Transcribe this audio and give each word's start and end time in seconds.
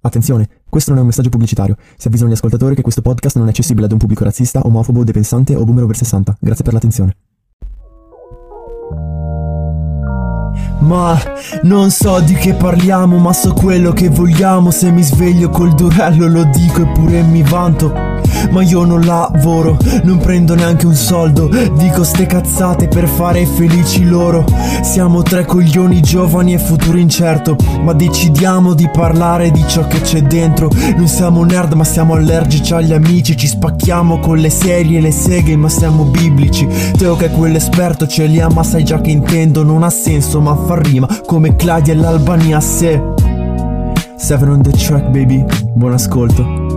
Attenzione, 0.00 0.48
questo 0.68 0.90
non 0.90 0.98
è 0.98 1.02
un 1.02 1.08
messaggio 1.08 1.28
pubblicitario. 1.28 1.76
Si 1.96 2.06
avvisano 2.06 2.30
gli 2.30 2.34
ascoltatori 2.34 2.74
che 2.74 2.82
questo 2.82 3.02
podcast 3.02 3.36
non 3.36 3.46
è 3.46 3.50
accessibile 3.50 3.86
ad 3.86 3.92
un 3.92 3.98
pubblico 3.98 4.24
razzista, 4.24 4.60
omofobo, 4.64 5.04
depensante 5.04 5.54
o 5.56 5.64
boomer 5.64 5.84
over 5.84 5.96
60. 5.96 6.36
Grazie 6.40 6.64
per 6.64 6.72
l'attenzione. 6.72 7.16
Ma 10.80 11.18
non 11.62 11.90
so 11.90 12.20
di 12.20 12.34
che 12.34 12.54
parliamo, 12.54 13.18
ma 13.18 13.32
so 13.32 13.52
quello 13.52 13.92
che 13.92 14.08
vogliamo. 14.08 14.70
Se 14.70 14.90
mi 14.90 15.02
sveglio 15.02 15.50
col 15.50 15.74
durello 15.74 16.28
lo 16.28 16.44
dico 16.44 16.82
eppure 16.82 17.22
mi 17.22 17.42
vanto. 17.42 18.07
Ma 18.50 18.62
io 18.62 18.84
non 18.84 19.04
lavoro, 19.04 19.76
non 20.02 20.18
prendo 20.18 20.54
neanche 20.54 20.86
un 20.86 20.94
soldo. 20.94 21.48
Dico 21.76 22.04
ste 22.04 22.26
cazzate 22.26 22.88
per 22.88 23.06
fare 23.06 23.46
felici 23.46 24.04
loro. 24.04 24.44
Siamo 24.82 25.22
tre 25.22 25.44
coglioni 25.44 26.00
giovani 26.00 26.54
e 26.54 26.58
futuro 26.58 26.98
incerto. 26.98 27.56
Ma 27.82 27.92
decidiamo 27.92 28.74
di 28.74 28.88
parlare 28.90 29.50
di 29.50 29.64
ciò 29.66 29.86
che 29.86 30.00
c'è 30.00 30.22
dentro. 30.22 30.70
Non 30.96 31.08
siamo 31.08 31.44
nerd, 31.44 31.72
ma 31.72 31.84
siamo 31.84 32.14
allergici 32.14 32.72
agli 32.74 32.92
amici. 32.92 33.36
Ci 33.36 33.46
spacchiamo 33.46 34.18
con 34.18 34.38
le 34.38 34.50
serie 34.50 34.98
e 34.98 35.00
le 35.00 35.12
seghe, 35.12 35.56
ma 35.56 35.68
siamo 35.68 36.04
biblici. 36.04 36.66
Teo 36.96 37.16
che 37.16 37.26
è 37.26 37.30
quell'esperto 37.30 38.06
ce 38.06 38.26
li 38.26 38.40
ha, 38.40 38.48
ma 38.48 38.62
sai 38.62 38.84
già 38.84 39.00
che 39.00 39.10
intendo. 39.10 39.62
Non 39.62 39.82
ha 39.82 39.90
senso, 39.90 40.40
ma 40.40 40.56
fa 40.56 40.76
rima 40.80 41.08
come 41.26 41.56
Claudia 41.56 41.92
e 41.92 41.96
l'Albania 41.96 42.60
se. 42.60 43.00
Seven 44.16 44.48
on 44.48 44.62
the 44.62 44.72
track, 44.72 45.08
baby. 45.10 45.44
Buon 45.74 45.92
ascolto. 45.92 46.67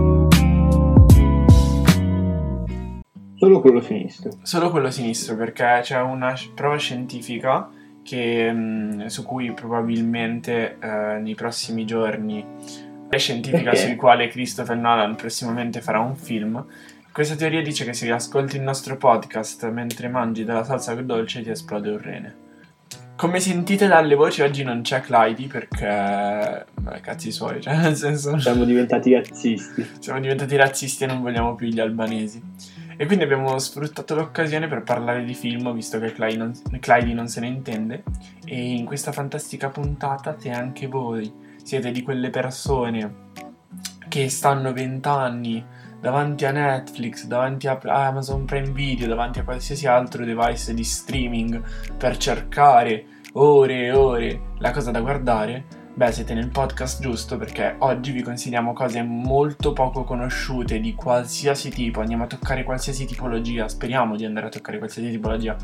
Solo 3.42 3.60
quello 3.60 3.80
sinistro. 3.80 4.30
Solo 4.42 4.70
quello 4.70 4.88
sinistro 4.92 5.34
perché 5.34 5.80
c'è 5.82 6.00
una 6.00 6.32
prova 6.54 6.76
scientifica 6.76 7.68
che, 8.04 8.52
mh, 8.52 9.06
su 9.06 9.24
cui 9.24 9.50
probabilmente 9.50 10.76
eh, 10.78 11.18
nei 11.18 11.34
prossimi 11.34 11.84
giorni 11.84 12.46
è 13.08 13.18
scientifica 13.18 13.70
Perché? 13.70 13.78
sui 13.78 13.96
quale 13.96 14.28
Christopher 14.28 14.76
Nolan 14.76 15.16
prossimamente 15.16 15.80
farà 15.80 15.98
un 15.98 16.14
film. 16.14 16.64
Questa 17.10 17.34
teoria 17.34 17.62
dice 17.62 17.84
che 17.84 17.94
se 17.94 18.08
ascolti 18.12 18.58
il 18.58 18.62
nostro 18.62 18.96
podcast 18.96 19.68
mentre 19.70 20.06
mangi 20.06 20.44
della 20.44 20.62
salsa 20.62 20.94
dolce 20.94 21.42
ti 21.42 21.50
esplode 21.50 21.90
un 21.90 22.00
rene. 22.00 22.36
Come 23.16 23.40
sentite 23.40 23.88
dalle 23.88 24.14
voci 24.14 24.42
oggi 24.42 24.62
non 24.62 24.82
c'è 24.82 25.00
Clyde 25.00 25.48
perché... 25.48 26.66
Beh, 26.80 27.00
cazzi 27.00 27.32
suoi, 27.32 27.60
cioè 27.60 27.76
nel 27.76 27.96
senso... 27.96 28.38
Siamo 28.38 28.62
diventati 28.62 29.12
razzisti. 29.12 29.84
Siamo 29.98 30.20
diventati 30.20 30.54
razzisti 30.54 31.02
e 31.02 31.06
non 31.08 31.22
vogliamo 31.22 31.56
più 31.56 31.66
gli 31.66 31.80
albanesi. 31.80 32.40
E 32.96 33.06
quindi 33.06 33.24
abbiamo 33.24 33.58
sfruttato 33.58 34.14
l'occasione 34.14 34.68
per 34.68 34.82
parlare 34.82 35.24
di 35.24 35.34
film, 35.34 35.72
visto 35.72 35.98
che 35.98 36.12
Clyde 36.12 36.36
non, 36.36 36.52
non 37.14 37.28
se 37.28 37.40
ne 37.40 37.46
intende. 37.46 38.02
E 38.44 38.74
in 38.74 38.84
questa 38.84 39.12
fantastica 39.12 39.68
puntata, 39.68 40.36
se 40.38 40.50
anche 40.50 40.86
voi 40.86 41.32
siete 41.62 41.90
di 41.90 42.02
quelle 42.02 42.30
persone 42.30 43.30
che 44.08 44.28
stanno 44.28 44.72
vent'anni 44.72 45.64
davanti 46.00 46.44
a 46.44 46.50
Netflix, 46.50 47.26
davanti 47.26 47.68
a 47.68 47.78
Amazon 47.82 48.44
Prime 48.44 48.72
Video, 48.72 49.06
davanti 49.06 49.38
a 49.38 49.44
qualsiasi 49.44 49.86
altro 49.86 50.24
device 50.24 50.74
di 50.74 50.84
streaming 50.84 51.62
per 51.96 52.16
cercare 52.16 53.06
ore 53.34 53.84
e 53.84 53.92
ore 53.92 54.40
la 54.58 54.72
cosa 54.72 54.90
da 54.90 55.00
guardare, 55.00 55.64
Beh, 55.94 56.10
siete 56.10 56.32
nel 56.32 56.48
podcast 56.48 57.02
giusto 57.02 57.36
perché 57.36 57.74
oggi 57.80 58.12
vi 58.12 58.22
consigliamo 58.22 58.72
cose 58.72 59.02
molto 59.02 59.74
poco 59.74 60.04
conosciute 60.04 60.80
di 60.80 60.94
qualsiasi 60.94 61.68
tipo, 61.68 62.00
andiamo 62.00 62.24
a 62.24 62.26
toccare 62.28 62.64
qualsiasi 62.64 63.04
tipologia, 63.04 63.68
speriamo 63.68 64.16
di 64.16 64.24
andare 64.24 64.46
a 64.46 64.48
toccare 64.48 64.78
qualsiasi 64.78 65.10
tipologia, 65.10 65.54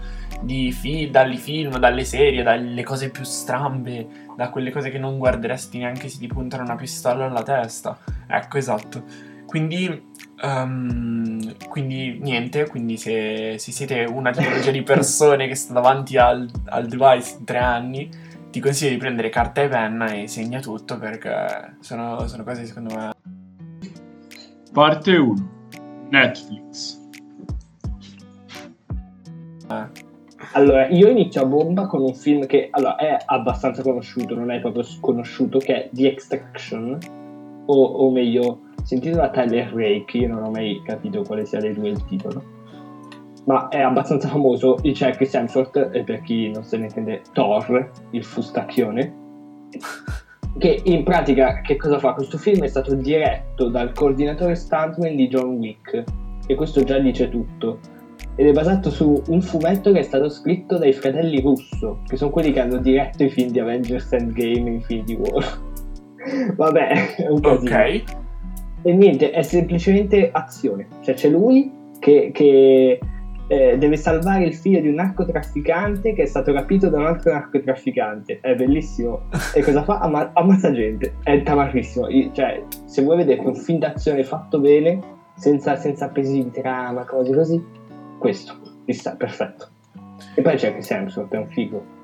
di 0.43 0.71
fi- 0.71 1.09
dalle 1.11 1.37
film, 1.37 1.79
dalle 1.79 2.05
serie, 2.05 2.43
dalle 2.43 2.83
cose 2.83 3.09
più 3.09 3.25
strambe, 3.25 4.07
da 4.37 4.51
quelle 4.51 4.71
cose 4.71 4.91
che 4.91 4.99
non 4.99 5.17
guarderesti 5.17 5.79
neanche 5.79 6.11
se 6.11 6.19
ti 6.19 6.27
puntano 6.27 6.63
una 6.63 6.77
pistola 6.77 7.25
alla 7.25 7.43
testa. 7.43 7.99
Ecco, 8.27 8.59
esatto. 8.59 9.05
Quindi, 9.47 10.11
um, 10.43 11.57
quindi 11.71 12.19
niente, 12.21 12.67
quindi 12.67 12.99
se, 12.99 13.55
se, 13.59 13.73
siete 13.73 14.05
una 14.05 14.31
tipologia 14.31 14.73
di 14.73 14.83
persone 14.83 15.49
che 15.49 15.55
sta 15.55 15.73
davanti 15.73 16.19
al, 16.19 16.47
al 16.67 16.87
device 16.87 17.37
in 17.39 17.45
tre 17.47 17.59
anni, 17.59 18.11
ti 18.51 18.61
consiglio 18.61 18.91
di 18.93 18.97
prendere 18.97 19.29
carta 19.29 19.63
e 19.63 19.69
penna 19.69 20.13
e 20.13 20.27
segna 20.27 20.61
tutto 20.61 20.99
perché 20.99 21.77
sono, 21.81 22.27
sono 22.27 22.45
cose 22.45 22.65
secondo 22.65 22.95
me. 22.95 23.11
Parte 24.73 25.17
1 25.17 25.57
Netflix. 26.11 27.01
Eh. 29.71 30.07
Allora, 30.53 30.89
io 30.89 31.09
inizio 31.09 31.43
a 31.43 31.47
bomba 31.47 31.87
con 31.87 32.01
un 32.01 32.15
film 32.15 32.47
che 32.47 32.69
allora, 32.71 32.97
è 32.97 33.17
abbastanza 33.27 33.83
conosciuto, 33.83 34.35
non 34.35 34.51
è 34.51 34.61
proprio 34.61 34.83
sconosciuto, 34.83 35.59
che 35.59 35.75
è 35.75 35.89
The 35.93 36.09
Extraction, 36.09 36.99
o, 37.67 37.85
o 37.85 38.11
meglio, 38.11 38.61
sentito 38.83 39.17
da 39.17 39.29
Tyler 39.29 39.71
Rake, 39.75 40.17
io 40.17 40.29
non 40.29 40.45
ho 40.45 40.51
mai 40.51 40.81
capito 40.85 41.23
quale 41.23 41.45
sia 41.45 41.61
dei 41.61 41.75
due 41.75 41.91
il 41.91 42.05
titolo 42.07 42.57
ma 43.49 43.69
è 43.69 43.81
abbastanza 43.81 44.29
famoso, 44.29 44.75
c'è 44.75 45.13
Chris 45.13 45.33
Hemsworth, 45.33 45.89
e 45.93 46.03
per 46.03 46.21
chi 46.21 46.51
non 46.51 46.63
se 46.65 46.77
ne 46.77 46.85
intende, 46.85 47.23
Thor, 47.33 47.91
il 48.11 48.23
fustacchione, 48.23 49.15
che 50.59 50.83
in 50.85 51.03
pratica 51.03 51.63
che 51.63 51.77
cosa 51.77 51.99
fa? 51.99 52.13
Questo 52.13 52.37
film 52.37 52.63
è 52.63 52.67
stato 52.67 52.95
diretto 52.95 53.71
dal 53.71 53.93
coordinatore 53.93 54.55
stuntman 54.55 55.17
di 55.17 55.29
John 55.29 55.57
Wick, 55.57 56.05
e 56.47 56.55
questo 56.55 56.85
già 56.85 56.99
dice 56.99 57.31
tutto, 57.31 57.79
ed 58.35 58.49
è 58.49 58.53
basato 58.53 58.91
su 58.91 59.23
un 59.29 59.41
fumetto 59.41 59.93
che 59.93 60.01
è 60.01 60.03
stato 60.03 60.29
scritto 60.29 60.77
dai 60.77 60.93
fratelli 60.93 61.41
Russo, 61.41 62.01
che 62.07 62.19
sono 62.19 62.31
quelli 62.31 62.53
che 62.53 62.61
hanno 62.61 62.77
diretto 62.77 63.25
i 63.25 63.31
film 63.31 63.51
di 63.51 63.61
Avengers 63.61 64.13
Endgame 64.13 64.69
e 64.69 64.73
Infinity 64.75 65.15
War. 65.15 65.59
Vabbè, 66.55 67.17
è 67.17 67.29
un 67.29 67.41
casino. 67.41 67.77
Ok. 67.77 68.03
E 68.83 68.93
niente, 68.93 69.31
è 69.31 69.41
semplicemente 69.41 70.29
azione, 70.33 70.87
cioè 71.01 71.15
c'è 71.15 71.31
lui 71.31 71.73
che, 71.99 72.31
che 72.33 73.01
eh, 73.49 73.77
deve 73.79 73.97
salvare 73.97 74.45
il 74.45 74.55
figlio 74.55 74.81
di 74.81 74.89
un 74.89 74.95
narcotrafficante 74.95 76.13
che 76.13 76.23
è 76.23 76.27
stato 76.27 76.53
rapito 76.53 76.89
da 76.89 76.99
un 76.99 77.07
altro 77.07 77.33
narcotrafficante. 77.33 78.39
È 78.41 78.55
bellissimo. 78.55 79.23
E 79.55 79.63
cosa 79.63 79.83
fa? 79.83 79.99
Amma- 79.99 80.31
ammazza 80.35 80.71
gente. 80.73 81.15
È 81.23 81.43
tamarrissimo. 81.43 82.07
Cioè, 82.33 82.63
se 82.85 83.03
vuoi 83.03 83.17
vedere 83.17 83.41
un 83.41 83.55
film 83.55 83.79
d'azione 83.79 84.23
fatto 84.23 84.61
bene, 84.61 85.01
senza, 85.35 85.77
senza 85.77 86.09
pesi 86.09 86.45
di 86.45 86.51
trama, 86.51 87.05
cose 87.05 87.35
così, 87.35 87.65
questo. 88.19 88.55
Sta, 88.87 89.17
perfetto. 89.17 89.69
E 90.35 90.43
poi 90.43 90.57
c'è 90.57 90.75
che 90.75 90.83
Samsung, 90.83 91.31
è 91.31 91.37
un 91.37 91.49
figo. 91.49 91.97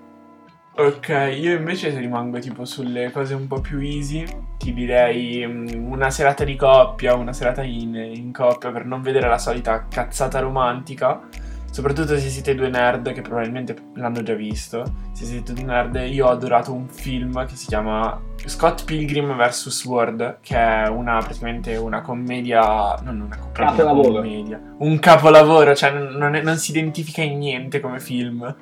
Ok, 0.77 1.09
io 1.39 1.57
invece 1.57 1.97
rimango 1.97 2.41
tipo 2.41 2.65
sulle 2.65 3.13
cose 3.13 3.33
un 3.35 3.47
po' 3.47 3.61
più 3.61 3.79
easy, 3.79 4.25
ti 4.59 4.75
direi 4.75 5.47
mm, 5.47 5.93
una 5.93 6.11
serata 6.11 6.43
di 6.43 6.57
coppia, 6.57 7.15
una 7.15 7.33
serata 7.33 7.63
in, 7.63 7.95
in 7.95 8.33
coppia 8.33 8.73
per 8.73 8.85
non 8.85 9.01
vedere 9.01 9.29
la 9.29 9.39
solita 9.39 9.87
cazzata 9.87 10.41
romantica. 10.41 11.29
Soprattutto 11.71 12.19
se 12.19 12.29
siete 12.29 12.57
due 12.57 12.71
nerd 12.71 13.13
che 13.13 13.21
probabilmente 13.21 13.77
l'hanno 13.95 14.25
già 14.25 14.35
visto. 14.35 14.83
Se 15.13 15.25
siete 15.25 15.53
due 15.53 15.63
nerd, 15.63 15.95
io 16.09 16.27
ho 16.27 16.31
adorato 16.31 16.73
un 16.73 16.89
film 16.89 17.47
che 17.47 17.55
si 17.55 17.67
chiama 17.67 18.21
Scott 18.45 18.85
Pilgrim 18.85 19.37
vs. 19.37 19.85
World, 19.85 20.39
che 20.41 20.57
è 20.57 20.89
una 20.89 21.19
praticamente 21.19 21.77
una 21.77 22.01
commedia. 22.01 22.97
Non 23.03 23.21
una, 23.21 23.39
capolavoro. 23.53 24.23
commedia. 24.23 24.61
Un 24.79 24.99
capolavoro, 24.99 25.73
cioè 25.77 25.93
non, 25.93 26.35
è, 26.35 26.43
non 26.43 26.57
si 26.57 26.73
identifica 26.73 27.23
in 27.23 27.39
niente 27.39 27.79
come 27.79 28.01
film 28.01 28.55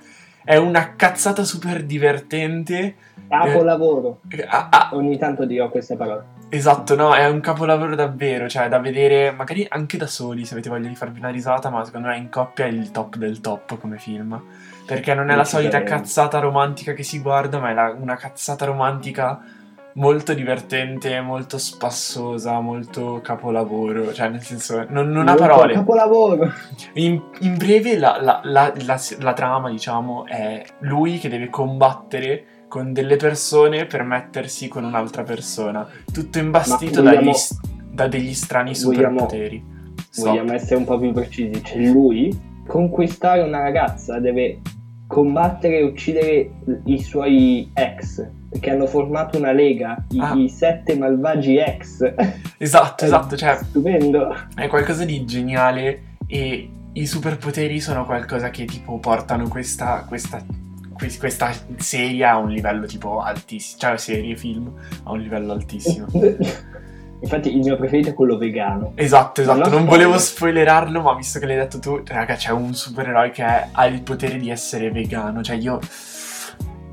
è 0.44 0.56
una 0.56 0.94
cazzata 0.96 1.44
super 1.44 1.84
divertente. 1.84 2.96
Capolavoro. 3.28 4.20
Eh, 4.28 4.44
ah, 4.46 4.68
ah, 4.70 4.90
Ogni 4.92 5.16
tanto 5.18 5.44
dirò 5.44 5.68
queste 5.68 5.96
parole. 5.96 6.40
Esatto, 6.48 6.94
no, 6.94 7.14
è 7.14 7.26
un 7.28 7.40
capolavoro 7.40 7.94
davvero, 7.94 8.46
cioè 8.46 8.68
da 8.68 8.78
vedere 8.78 9.30
magari 9.30 9.66
anche 9.70 9.96
da 9.96 10.06
soli 10.06 10.44
se 10.44 10.52
avete 10.52 10.68
voglia 10.68 10.88
di 10.88 10.94
farvi 10.94 11.18
una 11.18 11.30
risata, 11.30 11.70
ma 11.70 11.82
secondo 11.82 12.08
me 12.08 12.18
in 12.18 12.28
coppia 12.28 12.66
è 12.66 12.68
il 12.68 12.90
top 12.90 13.16
del 13.16 13.40
top 13.40 13.78
come 13.78 13.96
film. 13.96 14.38
Perché 14.86 15.14
non 15.14 15.30
è 15.30 15.34
la 15.34 15.44
solita 15.44 15.82
cazzata 15.82 16.40
romantica 16.40 16.92
che 16.92 17.04
si 17.04 17.20
guarda, 17.20 17.58
ma 17.58 17.70
è 17.70 17.74
la, 17.74 17.96
una 17.98 18.16
cazzata 18.16 18.66
romantica 18.66 19.40
molto 19.94 20.34
divertente, 20.34 21.20
molto 21.20 21.58
spassosa, 21.58 22.60
molto 22.60 23.20
capolavoro. 23.22 24.12
Cioè, 24.12 24.28
nel 24.28 24.42
senso, 24.42 24.86
non, 24.88 25.10
non 25.10 25.28
ha 25.28 25.34
parole. 25.34 25.74
Capolavoro. 25.74 26.50
In, 26.94 27.20
in 27.40 27.56
breve, 27.56 27.98
la, 27.98 28.18
la, 28.20 28.40
la, 28.44 29.00
la, 29.18 29.32
trama, 29.32 29.70
diciamo, 29.70 30.26
è 30.26 30.64
lui 30.80 31.18
che 31.18 31.28
deve 31.28 31.48
combattere 31.50 32.44
con 32.68 32.92
delle 32.92 33.16
persone 33.16 33.86
per 33.86 34.02
mettersi 34.02 34.68
con 34.68 34.84
un'altra 34.84 35.22
persona. 35.22 35.86
Tutto 36.10 36.38
imbastito 36.38 37.02
vogliamo, 37.02 37.32
da 37.90 38.08
degli 38.08 38.34
strani 38.34 38.74
superpoteri. 38.74 39.70
Vogliamo 40.16 40.52
essere 40.52 40.76
un 40.76 40.84
po' 40.84 40.98
più 40.98 41.12
precisi. 41.12 41.62
Cioè, 41.62 41.78
lui 41.78 42.50
conquistare 42.66 43.42
una 43.42 43.60
ragazza 43.60 44.18
deve 44.18 44.60
combattere 45.06 45.78
e 45.78 45.82
uccidere 45.82 46.50
i 46.84 46.98
suoi 47.02 47.70
ex 47.74 48.40
perché 48.52 48.70
hanno 48.70 48.86
formato 48.86 49.38
una 49.38 49.50
lega, 49.50 49.96
i, 50.10 50.20
ah. 50.20 50.34
i 50.34 50.48
sette 50.50 50.94
malvagi 50.94 51.56
ex. 51.56 52.12
Esatto, 52.58 53.06
esatto, 53.06 53.34
cioè 53.34 53.56
stupendo. 53.56 54.36
È 54.54 54.68
qualcosa 54.68 55.06
di 55.06 55.24
geniale 55.24 56.16
e 56.26 56.68
i 56.92 57.06
superpoteri 57.06 57.80
sono 57.80 58.04
qualcosa 58.04 58.50
che 58.50 58.66
tipo 58.66 58.98
portano 58.98 59.48
questa, 59.48 60.04
questa, 60.06 60.44
questa 61.18 61.50
serie 61.78 62.26
a 62.26 62.36
un 62.36 62.50
livello 62.50 62.84
tipo 62.84 63.20
altissimo, 63.20 63.78
cioè 63.80 63.96
serie 63.96 64.36
film 64.36 64.70
a 65.04 65.12
un 65.12 65.20
livello 65.20 65.52
altissimo. 65.52 66.06
Infatti 67.22 67.54
il 67.54 67.60
mio 67.60 67.76
preferito 67.76 68.10
è 68.10 68.14
quello 68.14 68.36
vegano. 68.36 68.92
Esatto, 68.96 69.40
esatto, 69.40 69.60
Non 69.60 69.70
non 69.70 69.84
volevo 69.86 70.18
spoilerarlo, 70.18 71.00
ma 71.00 71.14
visto 71.14 71.38
che 71.38 71.46
l'hai 71.46 71.56
detto 71.56 71.78
tu, 71.78 72.02
raga, 72.04 72.34
c'è 72.34 72.50
un 72.50 72.74
supereroe 72.74 73.30
che 73.30 73.44
ha 73.44 73.86
il 73.86 74.02
potere 74.02 74.36
di 74.36 74.50
essere 74.50 74.90
vegano, 74.90 75.42
cioè 75.42 75.56
io... 75.56 75.80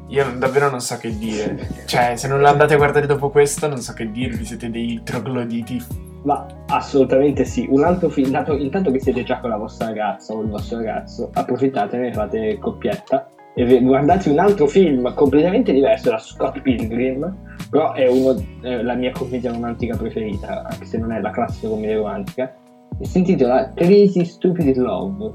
Io 0.10 0.26
davvero 0.38 0.70
non 0.70 0.82
so 0.82 0.98
che 0.98 1.16
dire. 1.18 1.68
Cioè, 1.86 2.16
se 2.16 2.28
non 2.28 2.40
lo 2.40 2.48
andate 2.48 2.74
a 2.74 2.78
guardare 2.78 3.06
dopo 3.06 3.30
questo, 3.30 3.68
non 3.68 3.78
so 3.78 3.94
che 3.94 4.12
dirvi, 4.12 4.44
siete 4.44 4.70
dei 4.70 5.02
trogloditi. 5.04 5.82
Ma 6.24 6.46
assolutamente 6.68 7.46
sì. 7.46 7.68
Un 7.70 7.84
altro 7.84 8.10
film, 8.10 8.32
dato- 8.32 8.58
intanto 8.58 8.92
che 8.92 9.00
siete 9.00 9.24
già 9.24 9.40
con 9.40 9.52
la 9.52 9.58
vostra 9.58 9.88
ragazza 9.88 10.34
o 10.34 10.42
il 10.42 10.50
vostro 10.50 10.78
ragazzo, 10.78 11.30
approfittatene, 11.34 12.12
fate 12.12 12.58
coppietta 12.60 13.30
e 13.56 13.82
guardate 13.82 14.30
un 14.30 14.40
altro 14.40 14.68
film 14.68 15.14
completamente 15.14 15.74
diverso 15.74 16.10
da 16.10 16.18
Scott 16.18 16.62
Pilgrim, 16.62 17.36
però 17.70 17.94
è, 17.94 18.08
uno, 18.08 18.36
è 18.62 18.82
la 18.82 18.94
mia 18.94 19.12
commedia 19.12 19.52
romantica 19.52 19.98
preferita, 19.98 20.64
anche 20.64 20.86
se 20.86 20.98
non 20.98 21.12
è 21.12 21.20
la 21.20 21.32
classica 21.32 21.68
commedia 21.68 21.98
romantica. 21.98 22.56
E 23.00 23.06
si 23.06 23.20
intitola 23.20 23.72
Crazy 23.74 24.26
Stupid 24.26 24.76
Love. 24.78 25.34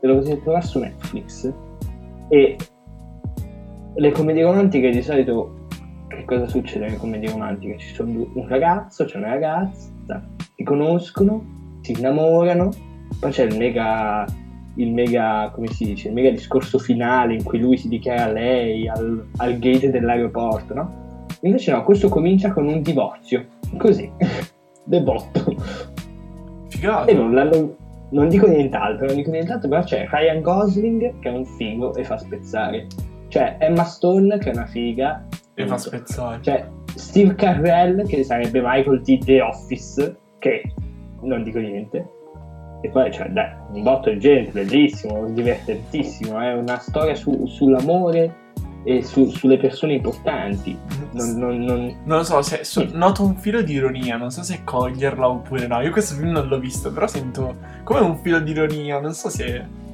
Ve 0.00 0.08
lo 0.08 0.18
potete 0.18 0.42
trovare 0.42 0.64
su 0.64 0.78
Netflix. 0.78 1.52
E 2.28 2.56
le 3.98 4.12
commedie 4.12 4.44
romantiche 4.44 4.90
di 4.90 5.02
solito 5.02 5.66
che 6.06 6.24
cosa 6.24 6.46
succede 6.46 6.86
nelle 6.86 6.96
commedie 6.96 7.30
romantiche? 7.30 7.78
Ci 7.78 7.94
sono 7.94 8.28
un 8.32 8.48
ragazzo, 8.48 9.04
c'è 9.04 9.18
una 9.18 9.30
ragazza, 9.30 10.24
si 10.54 10.62
conoscono, 10.62 11.44
si 11.80 11.92
innamorano, 11.92 12.70
poi 13.18 13.30
c'è 13.30 13.44
il 13.44 13.56
mega, 13.56 14.24
il 14.76 14.92
mega, 14.92 15.50
come 15.52 15.66
si 15.68 15.84
dice, 15.84 16.08
il 16.08 16.14
mega 16.14 16.30
discorso 16.30 16.78
finale 16.78 17.34
in 17.34 17.42
cui 17.42 17.58
lui 17.58 17.76
si 17.76 17.88
dichiara 17.88 18.24
a 18.24 18.32
lei 18.32 18.88
al, 18.88 19.26
al 19.36 19.58
gate 19.58 19.90
dell'aeroporto, 19.90 20.74
no? 20.74 21.26
Invece 21.42 21.72
no, 21.72 21.82
questo 21.82 22.08
comincia 22.08 22.52
con 22.52 22.66
un 22.66 22.80
divorzio, 22.80 23.46
così, 23.76 24.10
de 24.84 25.02
botto. 25.02 25.56
Figato. 26.68 27.10
E 27.10 27.14
non, 27.14 27.32
l'hanno- 27.32 27.76
non 28.10 28.28
dico 28.28 28.46
nient'altro, 28.46 29.06
non 29.06 29.16
dico 29.16 29.30
nient'altro, 29.30 29.68
però 29.68 29.82
c'è 29.82 30.06
Ryan 30.08 30.40
Gosling 30.40 31.18
che 31.18 31.28
è 31.28 31.32
un 31.32 31.44
figo 31.44 31.94
e 31.96 32.04
fa 32.04 32.16
spezzare. 32.16 32.86
C'è 33.28 33.56
Emma 33.58 33.84
Stone 33.84 34.38
che 34.38 34.50
è 34.50 34.54
una 34.54 34.66
figa. 34.66 35.24
E 35.54 35.66
fa 35.66 35.76
spezzare. 35.76 36.40
C'è 36.40 36.66
Steve 36.94 37.34
Carrell 37.34 38.06
che 38.06 38.22
sarebbe 38.24 38.60
Michael 38.62 39.02
di 39.02 39.18
The 39.18 39.40
Office, 39.42 40.16
che 40.38 40.62
non 41.22 41.42
dico 41.42 41.58
niente. 41.58 42.08
E 42.80 42.88
poi 42.90 43.10
c'è 43.10 43.28
dai, 43.30 43.50
un 43.72 43.82
botto 43.82 44.08
di 44.08 44.20
gente, 44.20 44.52
bellissimo, 44.52 45.28
divertentissimo, 45.30 46.38
è 46.40 46.52
una 46.54 46.78
storia 46.78 47.14
su- 47.16 47.44
sull'amore 47.46 48.46
e 48.84 49.02
su- 49.02 49.26
sulle 49.30 49.56
persone 49.58 49.94
importanti. 49.94 50.78
Non, 51.10 51.30
non- 51.36 51.58
non- 51.64 51.96
Non 52.04 52.18
lo 52.18 52.22
so, 52.22 52.40
se, 52.40 52.62
so- 52.62 52.86
noto 52.92 53.24
un 53.24 53.34
filo 53.34 53.62
di 53.62 53.72
ironia, 53.72 54.16
non 54.16 54.30
so 54.30 54.44
se 54.44 54.60
coglierla 54.62 55.28
oppure 55.28 55.66
no. 55.66 55.80
Io 55.80 55.90
questo 55.90 56.14
film 56.14 56.30
non 56.30 56.46
l'ho 56.46 56.60
visto, 56.60 56.92
però 56.92 57.08
sento 57.08 57.56
come 57.82 57.98
un 58.00 58.16
filo 58.18 58.38
di 58.38 58.52
ironia, 58.52 59.00
non 59.00 59.12
so 59.12 59.28
se... 59.28 59.86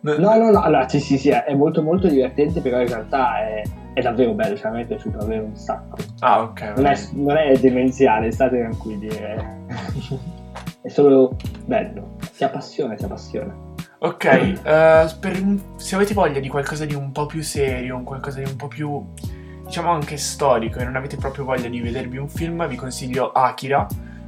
No, 0.00 0.16
no, 0.16 0.50
no, 0.50 0.60
allora 0.60 0.88
sì, 0.88 1.00
sì, 1.00 1.18
sì, 1.18 1.30
è 1.30 1.54
molto 1.54 1.82
molto 1.82 2.08
divertente, 2.08 2.60
però 2.60 2.80
in 2.80 2.88
realtà 2.88 3.38
è, 3.40 3.62
è 3.94 4.00
davvero 4.00 4.32
bello, 4.32 4.56
cioè 4.56 4.70
a 4.70 4.74
me 4.74 4.82
è 4.82 4.86
piaciuto 4.86 5.18
davvero 5.18 5.44
un 5.44 5.56
sacco. 5.56 5.96
Ah, 6.20 6.42
ok. 6.42 6.72
Non 6.76 6.86
è, 6.86 6.96
non 7.12 7.36
è 7.36 7.58
demenziale, 7.58 8.30
state 8.30 8.58
tranquilli, 8.58 9.08
è, 9.08 9.36
è 10.82 10.88
solo 10.88 11.36
bello, 11.64 12.16
si 12.30 12.44
appassiona, 12.44 12.96
si 12.96 13.04
appassiona. 13.04 13.66
Ok, 14.00 14.24
eh, 14.24 15.06
per 15.18 15.42
se 15.74 15.94
avete 15.96 16.14
voglia 16.14 16.38
di 16.38 16.48
qualcosa 16.48 16.84
di 16.84 16.94
un 16.94 17.10
po' 17.10 17.26
più 17.26 17.42
serio, 17.42 17.96
un 17.96 18.04
qualcosa 18.04 18.38
di 18.38 18.48
un 18.48 18.54
po' 18.54 18.68
più, 18.68 19.04
diciamo 19.64 19.90
anche 19.90 20.16
storico, 20.16 20.78
e 20.78 20.84
non 20.84 20.94
avete 20.94 21.16
proprio 21.16 21.44
voglia 21.44 21.68
di 21.68 21.80
vedervi 21.80 22.18
un 22.18 22.28
film, 22.28 22.64
vi 22.68 22.76
consiglio 22.76 23.32
Akira, 23.32 23.84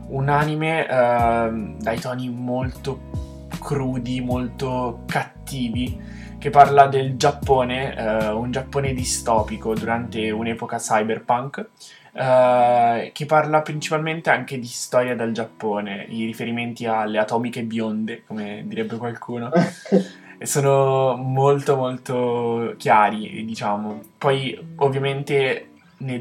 un 0.08 0.28
anime 0.28 0.88
ehm, 0.88 1.76
dai 1.78 2.00
toni 2.00 2.28
molto 2.28 3.28
crudi, 3.58 4.20
molto 4.20 5.02
cattivi, 5.06 5.98
che 6.38 6.50
parla 6.50 6.86
del 6.86 7.16
Giappone, 7.16 7.96
eh, 7.96 8.28
un 8.28 8.50
Giappone 8.50 8.94
distopico 8.94 9.74
durante 9.74 10.30
un'epoca 10.30 10.78
cyberpunk. 10.78 11.66
eh, 12.12 13.10
che 13.14 13.26
parla 13.26 13.62
principalmente 13.62 14.30
anche 14.30 14.58
di 14.58 14.66
storia 14.66 15.14
del 15.14 15.32
Giappone, 15.32 16.06
i 16.08 16.24
riferimenti 16.24 16.84
alle 16.86 17.18
atomiche 17.18 17.62
bionde, 17.62 18.24
come 18.26 18.64
direbbe 18.66 18.96
qualcuno, 18.96 19.50
e 20.38 20.46
sono 20.46 21.16
molto 21.16 21.76
molto 21.76 22.74
chiari, 22.78 23.44
diciamo. 23.44 24.00
Poi 24.18 24.58
ovviamente 24.76 25.69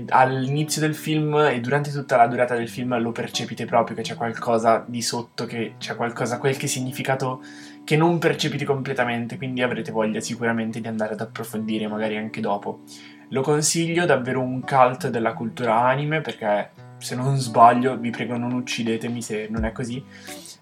all'inizio 0.10 0.82
del 0.82 0.94
film 0.94 1.36
e 1.36 1.60
durante 1.62 1.92
tutta 1.92 2.18
la 2.18 2.28
durata 2.28 2.56
del 2.56 2.68
film 2.68 3.00
lo 3.00 3.12
percepite 3.12 3.66
proprio 3.66 3.96
che 3.96 4.02
c'è 4.02 4.16
qualcosa 4.16 4.84
di 4.86 5.02
sotto, 5.02 5.46
che 5.46 5.76
c'è 5.78 5.96
qualcosa, 5.96 6.38
qualche 6.38 6.68
significato 6.68 7.42
che 7.86 7.96
non 7.96 8.20
percepite 8.20 8.66
completamente, 8.66 9.38
quindi 9.38 9.62
avrete 9.62 9.92
voglia 9.92 10.20
sicuramente 10.20 10.82
di 10.82 10.88
andare 10.88 11.14
ad 11.14 11.22
approfondire 11.22 11.88
magari 11.88 12.18
anche 12.18 12.42
dopo. 12.42 12.82
Lo 13.30 13.42
consiglio, 13.42 14.06
davvero 14.06 14.42
un 14.42 14.62
cult 14.62 15.10
della 15.10 15.34
cultura 15.34 15.80
anime 15.82 16.22
perché 16.22 16.72
se 16.98 17.16
non 17.16 17.38
sbaglio, 17.38 17.98
vi 17.98 18.10
prego 18.10 18.38
non 18.38 18.54
uccidetemi 18.54 19.22
se 19.22 19.48
non 19.50 19.64
è 19.64 19.72
così, 19.72 20.04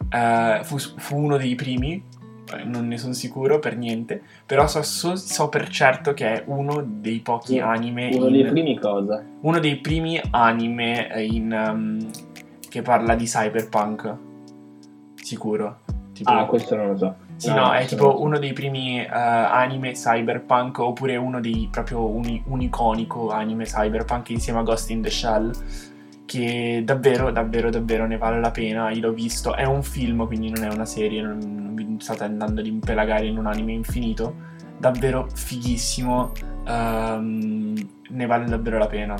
eh, 0.09 0.59
fu, 0.63 0.77
fu 0.77 1.17
uno 1.17 1.37
dei 1.37 1.55
primi, 1.55 2.03
non 2.65 2.87
ne 2.87 2.97
sono 2.97 3.13
sicuro 3.13 3.59
per 3.59 3.77
niente, 3.77 4.21
però 4.45 4.67
so, 4.67 4.81
so- 4.81 5.15
so 5.15 5.49
per 5.49 5.67
certo 5.69 6.13
che 6.13 6.33
è 6.33 6.43
uno 6.47 6.83
dei 6.85 7.19
pochi 7.19 7.59
anime 7.59 8.09
Uno 8.13 8.27
in- 8.27 8.33
dei 8.33 8.45
primi 8.45 8.77
cosa? 8.79 9.23
uno 9.41 9.59
dei 9.59 9.77
primi 9.77 10.19
anime 10.31 11.09
in, 11.17 11.51
um, 11.51 12.09
che 12.69 12.81
parla 12.81 13.15
di 13.15 13.25
cyberpunk. 13.25 14.15
Sicuro. 15.15 15.79
Tipo, 16.13 16.31
Ah, 16.31 16.45
questo 16.45 16.75
non 16.75 16.87
lo 16.87 16.97
so. 16.97 17.15
sì, 17.35 17.53
no, 17.53 17.71
è 17.71 17.77
questo 17.77 17.95
tipo 17.95 18.21
uno 18.21 18.39
dei 18.39 18.53
primi 18.53 18.99
eh, 18.99 19.07
anime 19.11 19.91
cyberpunk 19.91 20.79
oppure 20.79 21.15
uno 21.15 21.39
dei 21.39 21.67
proprio 21.71 22.07
uni- 22.09 22.41
un 22.47 22.61
iconico 22.61 23.29
anime 23.29 23.65
cyberpunk 23.65 24.29
insieme 24.31 24.59
a 24.59 24.63
Ghost 24.63 24.89
in 24.89 25.01
the 25.03 25.09
Shell 25.11 25.51
che 26.27 26.81
davvero, 26.83 27.31
davvero, 27.31 27.71
davvero 27.71 28.05
ne 28.05 28.17
vale 28.17 28.39
la 28.39 28.51
pena. 28.51 28.91
Io 28.91 29.01
l'ho 29.01 29.13
visto, 29.13 29.55
è 29.55 29.63
un 29.63 29.81
film, 29.81 30.27
quindi 30.27 30.51
non 30.51 30.65
è 30.65 30.67
una 30.71 30.85
serie, 30.85 31.21
non, 31.21 31.37
non 31.39 31.73
vi 31.73 31.95
state 31.99 32.25
andando 32.25 32.59
ad 32.59 32.67
impelagare 32.67 33.25
in 33.25 33.37
un 33.37 33.47
anime 33.47 33.71
infinito. 33.71 34.35
Davvero 34.77 35.27
fighissimo, 35.33 36.33
ehm, 36.67 37.89
ne 38.09 38.25
vale 38.25 38.45
davvero 38.45 38.77
la 38.77 38.87
pena. 38.87 39.15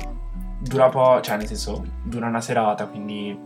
Dura 0.60 0.88
po', 0.90 1.20
cioè 1.22 1.38
nel 1.38 1.46
senso, 1.46 1.82
dura 2.04 2.26
una 2.28 2.42
serata, 2.42 2.86
quindi 2.86 3.36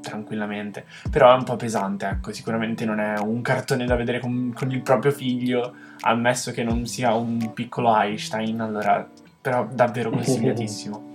tranquillamente. 0.00 0.86
Però 1.10 1.30
è 1.30 1.36
un 1.36 1.44
po' 1.44 1.56
pesante, 1.56 2.06
ecco, 2.06 2.32
sicuramente 2.32 2.86
non 2.86 3.00
è 3.00 3.18
un 3.18 3.42
cartone 3.42 3.84
da 3.84 3.96
vedere 3.96 4.18
con, 4.18 4.52
con 4.54 4.70
il 4.70 4.80
proprio 4.80 5.12
figlio, 5.12 5.74
ammesso 6.00 6.52
che 6.52 6.64
non 6.64 6.86
sia 6.86 7.12
un 7.12 7.52
piccolo 7.52 7.94
Einstein, 7.94 8.60
allora, 8.60 9.06
però 9.40 9.68
davvero 9.70 10.08
consigliatissimo. 10.10 11.09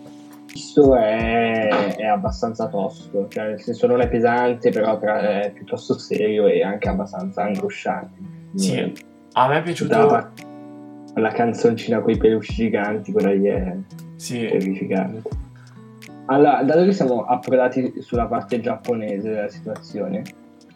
Questo 0.55 0.95
è, 0.95 1.67
è 1.97 2.05
abbastanza 2.05 2.69
tosto, 2.69 3.27
cioè 3.27 3.47
nel 3.47 3.61
senso 3.61 3.87
non 3.87 3.99
è 3.99 4.07
pesante, 4.07 4.69
però 4.69 4.97
tra- 4.97 5.41
è 5.41 5.51
piuttosto 5.51 5.97
serio 5.99 6.47
e 6.47 6.63
anche 6.63 6.87
abbastanza 6.87 7.43
angosciante. 7.43 8.17
Sì, 8.55 8.81
Mm. 8.81 8.93
a 9.33 9.47
me 9.49 9.63
è 9.63 9.73
Tutta 9.73 10.05
la, 10.05 10.31
la 11.15 11.31
canzoncina 11.31 11.99
con 11.99 12.13
i 12.13 12.17
peluche 12.17 12.53
giganti, 12.53 13.11
quella 13.11 13.33
lì 13.33 13.47
è 13.47 13.75
Sì, 14.15 14.47
terrificante. 14.47 15.23
Allora, 16.27 16.63
dato 16.63 16.85
che 16.85 16.93
siamo 16.93 17.25
approdati 17.25 17.95
sulla 17.99 18.27
parte 18.27 18.61
giapponese 18.61 19.29
della 19.31 19.49
situazione, 19.49 20.23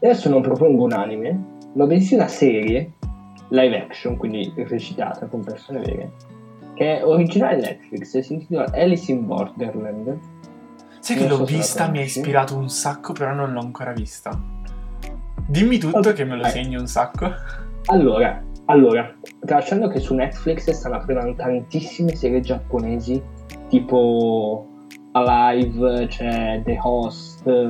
adesso 0.01 0.27
non 0.27 0.41
propongo 0.41 0.83
un 0.83 0.91
anime, 0.91 1.39
ma 1.71 1.85
bensì 1.85 2.15
una 2.15 2.27
serie 2.27 2.95
live 3.47 3.79
action, 3.81 4.17
quindi 4.17 4.51
recitata 4.57 5.25
con 5.27 5.41
persone 5.41 5.79
vere, 5.79 6.11
che 6.79 6.99
è 6.99 7.05
originale 7.05 7.57
Netflix 7.57 8.17
si 8.19 8.33
intitola 8.35 8.71
Alice 8.73 9.11
in 9.11 9.27
Borderland. 9.27 10.17
sai 11.01 11.17
che 11.17 11.27
l'ho 11.27 11.35
so 11.35 11.43
vista, 11.43 11.89
mi 11.89 11.97
ha 11.97 12.03
ispirato 12.03 12.55
un 12.55 12.69
sacco, 12.69 13.11
però 13.11 13.33
non 13.33 13.51
l'ho 13.51 13.59
ancora 13.59 13.91
vista. 13.91 14.31
Dimmi 15.45 15.77
tutto 15.77 15.97
Ok. 15.97 16.13
che 16.13 16.23
me 16.23 16.37
lo 16.37 16.45
segno 16.45 16.79
un 16.79 16.87
sacco. 16.87 17.29
Allora, 17.87 18.41
allora, 18.65 19.13
tralasciando 19.45 19.89
che 19.89 19.99
su 19.99 20.13
Netflix 20.13 20.69
stanno 20.69 20.95
approdando 20.95 21.33
tantissime 21.35 22.15
serie 22.15 22.39
giapponesi, 22.39 23.21
tipo 23.67 24.65
Alive, 25.11 26.07
c'è 26.07 26.61
The 26.63 26.79
Host 26.81 27.69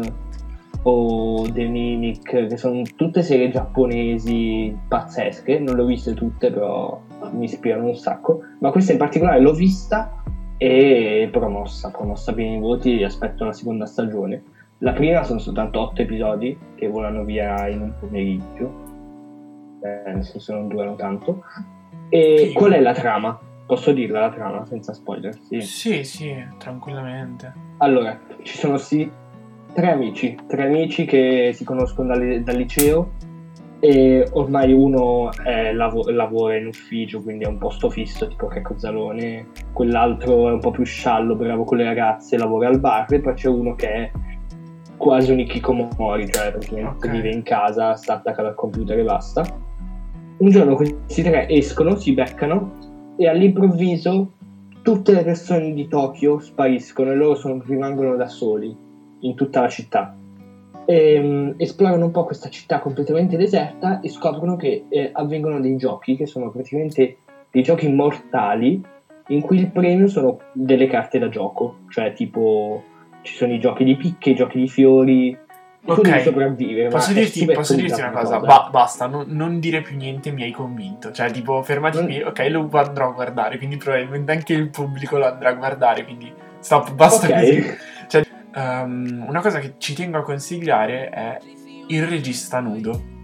o 0.83 1.49
The 1.51 1.65
Mimic, 1.65 2.45
che 2.45 2.57
sono 2.57 2.83
tutte 2.95 3.23
serie 3.23 3.49
giapponesi 3.49 4.77
pazzesche, 4.87 5.57
non 5.57 5.77
le 5.77 5.81
ho 5.81 5.85
viste 5.85 6.13
tutte, 6.13 6.51
però 6.51 7.01
mi 7.31 7.45
ispirano 7.45 7.88
un 7.88 7.95
sacco, 7.95 8.41
ma 8.59 8.71
questa 8.71 8.91
in 8.91 8.98
particolare 8.98 9.39
l'ho 9.39 9.53
vista 9.53 10.21
e 10.57 11.29
promossa, 11.31 11.89
promossa 11.89 12.33
bene 12.33 12.55
i 12.55 12.59
voti, 12.59 13.03
aspetto 13.03 13.45
la 13.45 13.53
seconda 13.53 13.86
stagione. 13.86 14.43
La 14.79 14.93
prima 14.93 15.24
sono 15.24 15.39
soltanto 15.39 15.79
otto 15.79 16.01
episodi 16.01 16.57
che 16.75 16.88
volano 16.88 17.24
via 17.24 17.67
in 17.67 17.81
un 17.81 17.93
pomeriggio, 18.00 18.71
eh, 19.81 20.12
nel 20.12 20.24
senso 20.24 20.53
non 20.53 20.67
durano 20.67 20.95
tanto. 20.95 21.43
E 22.09 22.51
qual 22.53 22.71
è 22.71 22.79
la 22.79 22.93
trama? 22.93 23.38
Posso 23.65 23.91
dirla 23.91 24.21
la 24.21 24.31
trama 24.31 24.65
senza 24.65 24.93
spoiler? 24.93 25.38
Sì. 25.48 25.62
Sì, 25.62 26.03
sì, 26.03 26.33
tranquillamente. 26.57 27.53
Allora, 27.77 28.17
ci 28.41 28.57
sono 28.57 28.77
sì 28.77 29.09
tre 29.74 29.91
amici, 29.91 30.38
tre 30.48 30.65
amici 30.65 31.05
che 31.05 31.51
si 31.53 31.63
conoscono 31.63 32.07
dal, 32.07 32.41
dal 32.41 32.55
liceo 32.55 33.12
e 33.79 34.27
ormai 34.33 34.74
uno 34.74 35.31
è 35.31 35.71
lav- 35.71 36.09
lavora 36.09 36.57
in 36.57 36.67
ufficio, 36.67 37.21
quindi 37.21 37.45
è 37.45 37.48
un 37.48 37.57
posto 37.57 37.89
fisso, 37.89 38.27
tipo 38.27 38.48
Checco 38.48 38.77
Zalone, 38.77 39.48
quell'altro 39.71 40.50
è 40.50 40.51
un 40.51 40.59
po' 40.59 40.71
più 40.71 40.83
sciallo, 40.83 41.36
bravo 41.36 41.63
con 41.63 41.77
le 41.77 41.86
ragazze, 41.86 42.38
lavora 42.38 42.67
al 42.67 42.79
bar, 42.79 43.12
e 43.13 43.19
poi 43.21 43.33
c'è 43.33 43.48
uno 43.48 43.75
che 43.75 43.88
è 43.88 44.12
quasi 44.98 45.31
un 45.31 45.39
Ikikomori, 45.39 46.29
cioè 46.29 46.51
praticamente 46.51 47.07
Ok. 47.07 47.09
vive 47.09 47.29
in 47.29 47.41
casa, 47.41 47.95
sta 47.95 48.15
attaccato 48.15 48.48
al 48.50 48.55
computer 48.55 49.00
e 49.00 49.03
basta. 49.03 49.43
Un 50.39 50.50
giorno 50.50 50.75
questi 50.75 51.24
tre 51.24 51.48
escono, 51.48 51.95
si 51.95 52.13
beccano 52.13 53.13
e 53.17 53.27
all'improvviso 53.27 54.33
tutte 54.81 55.13
le 55.13 55.24
persone 55.24 55.74
di 55.74 55.88
Tokyo 55.88 56.39
spariscono 56.39 57.12
e 57.12 57.15
loro 57.15 57.36
sono- 57.36 57.62
rimangono 57.65 58.15
da 58.15 58.27
soli 58.27 58.75
in 59.21 59.36
tutta 59.36 59.62
la 59.62 59.69
città. 59.69 60.15
Ehm, 60.91 61.53
esplorano 61.58 62.05
un 62.05 62.12
po' 62.12 62.24
questa 62.25 62.50
città 62.50 62.79
completamente 62.79 63.38
deserta 63.38 64.00
e 64.00 64.10
scoprono 64.10 64.55
che 64.55 64.86
eh, 64.89 65.12
avvengono 65.13 65.60
dei 65.60 65.75
giochi 65.75 66.15
che 66.15 66.25
sono 66.25 66.50
praticamente 66.50 67.17
dei 67.51 67.62
giochi 67.62 67.88
mortali 67.88 68.81
in 69.27 69.41
cui 69.41 69.60
il 69.60 69.67
premio 69.67 70.08
sono 70.08 70.39
delle 70.51 70.88
carte 70.88 71.19
da 71.19 71.29
gioco, 71.29 71.81
cioè 71.89 72.13
tipo 72.13 72.84
ci 73.22 73.36
sono 73.36 73.53
i 73.53 73.60
giochi 73.60 73.84
di 73.84 73.96
picche, 73.98 74.31
i 74.31 74.36
giochi 74.36 74.58
di 74.62 74.67
fiori, 74.67 75.38
Ok. 75.86 76.22
sopravvivere. 76.22 76.88
Posso 76.89 77.13
dirti, 77.13 77.46
posso 77.46 77.75
dirti 77.75 78.00
una 78.00 78.10
come 78.10 78.24
cosa? 78.24 78.39
Ba- 78.39 78.69
basta, 78.72 79.05
non, 79.05 79.25
non 79.27 79.60
dire 79.60 79.81
più 79.81 79.96
niente, 79.96 80.31
mi 80.31 80.41
hai 80.41 80.51
convinto. 80.51 81.12
Cioè, 81.12 81.29
tipo, 81.29 81.62
fermati 81.62 81.98
Non- 81.98 82.05
qui, 82.08 82.19
ok, 82.24 82.48
lo 82.50 82.67
andrò 82.72 83.10
a 83.10 83.12
guardare, 83.12 83.58
quindi 83.60 83.77
probabilmente 83.77 84.31
anche 84.31 84.53
il 84.53 84.69
pubblico 84.69 85.19
lo 85.19 85.27
andrà 85.27 85.50
a 85.50 85.53
guardare, 85.53 86.03
quindi 86.03 86.34
stop, 86.60 86.93
basta 86.93 87.27
Ok. 87.27 87.34
così. 87.34 87.63
Ehm, 88.59 89.23
una 89.25 89.39
cosa 89.39 89.59
che 89.59 89.75
ci 89.77 89.93
tengo 89.93 90.17
a 90.17 90.23
consigliare 90.23 91.09
è 91.09 91.39
il 91.87 92.05
regista 92.05 92.59
nudo. 92.59 93.17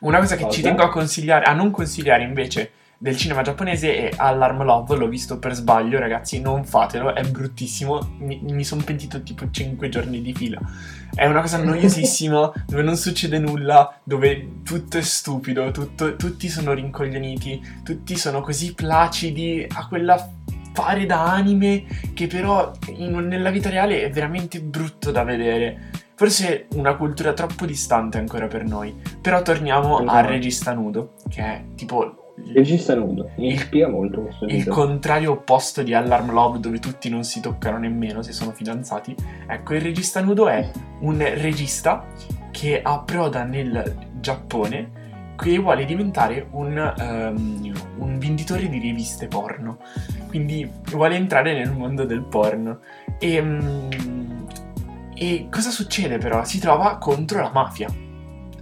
Una 0.00 0.18
cosa 0.18 0.34
che 0.34 0.42
ci 0.50 0.62
Cosa? 0.62 0.62
tengo 0.62 0.82
a 0.82 0.88
consigliare, 0.88 1.44
a 1.44 1.52
non 1.52 1.70
consigliare 1.70 2.24
invece 2.24 2.72
del 2.98 3.16
cinema 3.16 3.42
giapponese 3.42 4.08
è 4.08 4.14
Alarm 4.16 4.64
Love, 4.64 4.96
l'ho 4.96 5.06
visto 5.08 5.38
per 5.38 5.54
sbaglio, 5.54 5.98
ragazzi, 6.00 6.40
non 6.40 6.64
fatelo, 6.64 7.14
è 7.14 7.22
bruttissimo, 7.22 8.14
mi, 8.18 8.40
mi 8.42 8.64
sono 8.64 8.82
pentito 8.82 9.22
tipo 9.22 9.48
5 9.48 9.88
giorni 9.88 10.22
di 10.22 10.32
fila. 10.32 10.60
È 11.14 11.26
una 11.26 11.40
cosa 11.40 11.62
noiosissima, 11.62 12.52
dove 12.66 12.82
non 12.82 12.96
succede 12.96 13.38
nulla, 13.38 13.96
dove 14.02 14.62
tutto 14.64 14.98
è 14.98 15.02
stupido, 15.02 15.70
tutto- 15.70 16.16
tutti 16.16 16.48
sono 16.48 16.72
rincoglioniti, 16.72 17.80
tutti 17.84 18.16
sono 18.16 18.40
così 18.40 18.74
placidi 18.74 19.66
a 19.68 19.86
quella 19.86 20.30
fare 20.72 21.06
da 21.06 21.22
anime 21.32 21.84
che 22.14 22.26
però 22.26 22.70
in- 22.96 23.26
nella 23.28 23.50
vita 23.50 23.68
reale 23.70 24.02
è 24.04 24.10
veramente 24.10 24.60
brutto 24.60 25.10
da 25.10 25.22
vedere. 25.24 25.90
Forse 26.14 26.66
una 26.74 26.94
cultura 26.96 27.32
troppo 27.32 27.66
distante 27.66 28.18
ancora 28.18 28.46
per 28.46 28.64
noi. 28.64 28.94
Però 29.20 29.42
torniamo 29.42 30.00
Esatto. 30.00 30.16
al 30.16 30.24
regista 30.24 30.72
nudo, 30.72 31.14
che 31.28 31.40
è 31.42 31.64
tipo 31.74 32.16
Il 32.44 32.54
regista 32.54 32.94
nudo, 32.94 33.30
mi 33.36 33.48
Il- 33.48 33.54
ispira 33.54 33.88
molto 33.88 34.22
questo 34.22 34.46
il 34.46 34.52
video. 34.56 34.72
contrario 34.72 35.32
opposto 35.32 35.82
di 35.82 35.92
Alarm 35.94 36.30
Love, 36.32 36.60
dove 36.60 36.78
tutti 36.78 37.08
non 37.10 37.24
si 37.24 37.40
toccano 37.40 37.76
nemmeno 37.78 38.22
se 38.22 38.32
sono 38.32 38.52
fidanzati. 38.52 39.14
Ecco, 39.46 39.74
il 39.74 39.80
regista 39.82 40.20
nudo 40.22 40.48
è 40.48 40.70
un 41.00 41.18
regista 41.18 42.04
che 42.50 42.80
approda 42.82 43.44
nel 43.44 43.96
Giappone 44.18 44.90
che 45.42 45.58
vuole 45.58 45.84
diventare 45.84 46.46
un, 46.52 46.76
ehm, 46.78 47.72
un 47.98 48.18
venditore 48.18 48.68
di 48.68 48.78
riviste 48.78 49.26
porno. 49.26 49.78
Quindi 50.28 50.68
vuole 50.90 51.16
entrare 51.16 51.52
nel 51.54 51.72
mondo 51.72 52.04
del 52.04 52.22
porno. 52.22 52.80
E, 53.18 53.42
mm, 53.42 53.90
e 55.14 55.46
cosa 55.50 55.70
succede 55.70 56.18
però? 56.18 56.44
Si 56.44 56.58
trova 56.58 56.96
contro 56.98 57.40
la 57.40 57.50
mafia. 57.52 57.88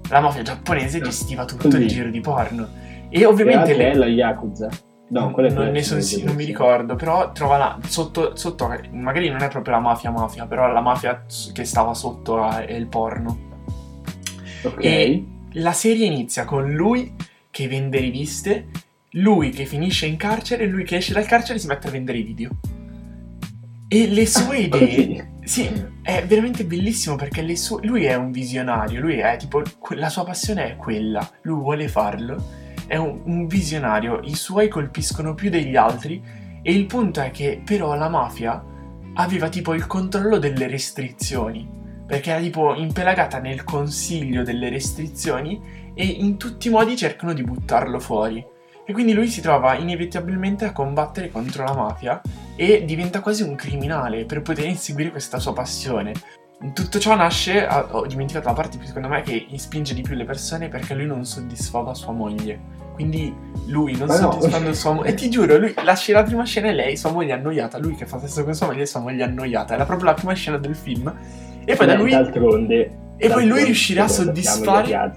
La 0.08 0.20
mafia 0.20 0.42
giapponese 0.42 1.00
gestiva 1.00 1.44
tutto 1.44 1.68
Così. 1.68 1.82
il 1.82 1.88
giro 1.88 2.10
di 2.10 2.20
porno. 2.20 2.68
E 3.08 3.24
ovviamente... 3.24 3.74
le- 3.76 3.90
è 3.90 3.94
la 3.94 4.06
Yakuza. 4.06 4.68
No, 5.10 5.32
quella 5.32 5.48
è 5.48 5.52
non, 5.52 5.70
ne 5.70 5.82
son 5.82 6.00
cinese, 6.00 6.16
si- 6.18 6.24
non 6.24 6.36
mi 6.36 6.42
sì. 6.42 6.48
ricordo, 6.48 6.94
però 6.94 7.32
trova 7.32 7.56
la, 7.56 7.78
sotto, 7.84 8.36
sotto, 8.36 8.72
magari 8.92 9.28
non 9.28 9.42
è 9.42 9.48
proprio 9.48 9.74
la 9.74 9.80
mafia 9.80 10.10
mafia, 10.12 10.46
però 10.46 10.70
la 10.70 10.80
mafia 10.80 11.24
che 11.52 11.64
stava 11.64 11.94
sotto 11.94 12.42
a- 12.42 12.64
è 12.64 12.72
il 12.74 12.86
porno. 12.86 13.38
Ok. 14.62 14.84
E 14.84 15.24
la 15.54 15.72
serie 15.72 16.06
inizia 16.06 16.44
con 16.44 16.72
lui 16.72 17.14
che 17.50 17.68
vende 17.68 17.98
riviste, 17.98 18.68
lui 19.14 19.50
che 19.50 19.64
finisce 19.64 20.06
in 20.06 20.16
carcere 20.16 20.66
lui 20.66 20.84
che 20.84 20.96
esce 20.96 21.12
dal 21.12 21.26
carcere 21.26 21.58
e 21.58 21.60
si 21.60 21.66
mette 21.66 21.88
a 21.88 21.90
vendere 21.90 22.18
i 22.18 22.22
video. 22.22 22.50
E 23.88 24.06
le 24.06 24.26
sue 24.26 24.58
idee... 24.58 24.78
Così. 24.78 25.28
Sì, 25.42 25.68
è 26.02 26.24
veramente 26.26 26.64
bellissimo 26.64 27.16
perché 27.16 27.56
sue- 27.56 27.84
lui 27.84 28.04
è 28.04 28.14
un 28.14 28.30
visionario, 28.30 29.00
lui 29.00 29.18
è 29.18 29.36
tipo, 29.36 29.62
la 29.96 30.08
sua 30.08 30.22
passione 30.22 30.64
è 30.64 30.76
quella, 30.76 31.28
lui 31.42 31.60
vuole 31.60 31.88
farlo, 31.88 32.40
è 32.86 32.94
un, 32.96 33.22
un 33.24 33.46
visionario, 33.48 34.20
i 34.22 34.36
suoi 34.36 34.68
colpiscono 34.68 35.34
più 35.34 35.50
degli 35.50 35.74
altri 35.74 36.22
e 36.62 36.72
il 36.72 36.86
punto 36.86 37.20
è 37.20 37.32
che 37.32 37.60
però 37.64 37.96
la 37.96 38.08
mafia 38.08 38.62
aveva 39.14 39.48
tipo 39.48 39.74
il 39.74 39.88
controllo 39.88 40.38
delle 40.38 40.68
restrizioni, 40.68 41.79
perché 42.10 42.32
era 42.32 42.40
tipo 42.40 42.74
impelagata 42.74 43.38
nel 43.38 43.62
consiglio 43.62 44.42
delle 44.42 44.68
restrizioni 44.68 45.92
e 45.94 46.04
in 46.04 46.38
tutti 46.38 46.66
i 46.66 46.70
modi 46.72 46.96
cercano 46.96 47.32
di 47.32 47.44
buttarlo 47.44 48.00
fuori. 48.00 48.44
E 48.84 48.92
quindi 48.92 49.12
lui 49.12 49.28
si 49.28 49.40
trova 49.40 49.76
inevitabilmente 49.76 50.64
a 50.64 50.72
combattere 50.72 51.30
contro 51.30 51.62
la 51.62 51.72
mafia 51.72 52.20
e 52.56 52.84
diventa 52.84 53.20
quasi 53.20 53.44
un 53.44 53.54
criminale 53.54 54.24
per 54.24 54.42
poter 54.42 54.64
inseguire 54.64 55.12
questa 55.12 55.38
sua 55.38 55.52
passione. 55.52 56.12
Tutto 56.74 56.98
ciò 56.98 57.14
nasce, 57.14 57.64
ho 57.64 58.04
dimenticato 58.06 58.48
la 58.48 58.54
parte 58.54 58.76
più 58.76 58.88
secondo 58.88 59.06
me 59.06 59.22
che 59.22 59.46
spinge 59.54 59.94
di 59.94 60.02
più 60.02 60.16
le 60.16 60.24
persone 60.24 60.68
perché 60.68 60.94
lui 60.94 61.06
non 61.06 61.24
soddisfava 61.24 61.94
sua 61.94 62.12
moglie. 62.12 62.58
Quindi 62.94 63.32
lui 63.66 63.96
non 63.96 64.08
Ma 64.08 64.18
no. 64.18 64.32
soddisfando 64.32 64.74
sua 64.74 64.94
moglie. 64.94 65.10
E 65.10 65.14
ti 65.14 65.30
giuro, 65.30 65.56
lui, 65.58 65.72
la, 65.84 65.94
sc- 65.94 66.08
la 66.08 66.24
prima 66.24 66.44
scena 66.44 66.70
è 66.70 66.72
lei, 66.72 66.96
sua 66.96 67.12
moglie 67.12 67.34
annoiata. 67.34 67.78
Lui 67.78 67.94
che 67.94 68.04
fa 68.04 68.18
sesso 68.18 68.42
con 68.42 68.52
sua 68.52 68.66
moglie 68.66 68.82
e 68.82 68.86
sua 68.86 68.98
moglie 68.98 69.22
annoiata. 69.22 69.76
È 69.76 69.84
proprio 69.86 70.06
la 70.06 70.14
prima 70.14 70.32
scena 70.32 70.58
del 70.58 70.74
film. 70.74 71.16
E 71.70 71.76
poi 71.76 71.86
da 71.86 71.94
lui. 71.94 72.10
D'altronde. 72.10 72.98
E 73.16 73.28
poi 73.28 73.46
lui 73.46 73.64
riuscirà 73.64 74.04
a 74.04 74.08
soddisfare-. 74.08 75.12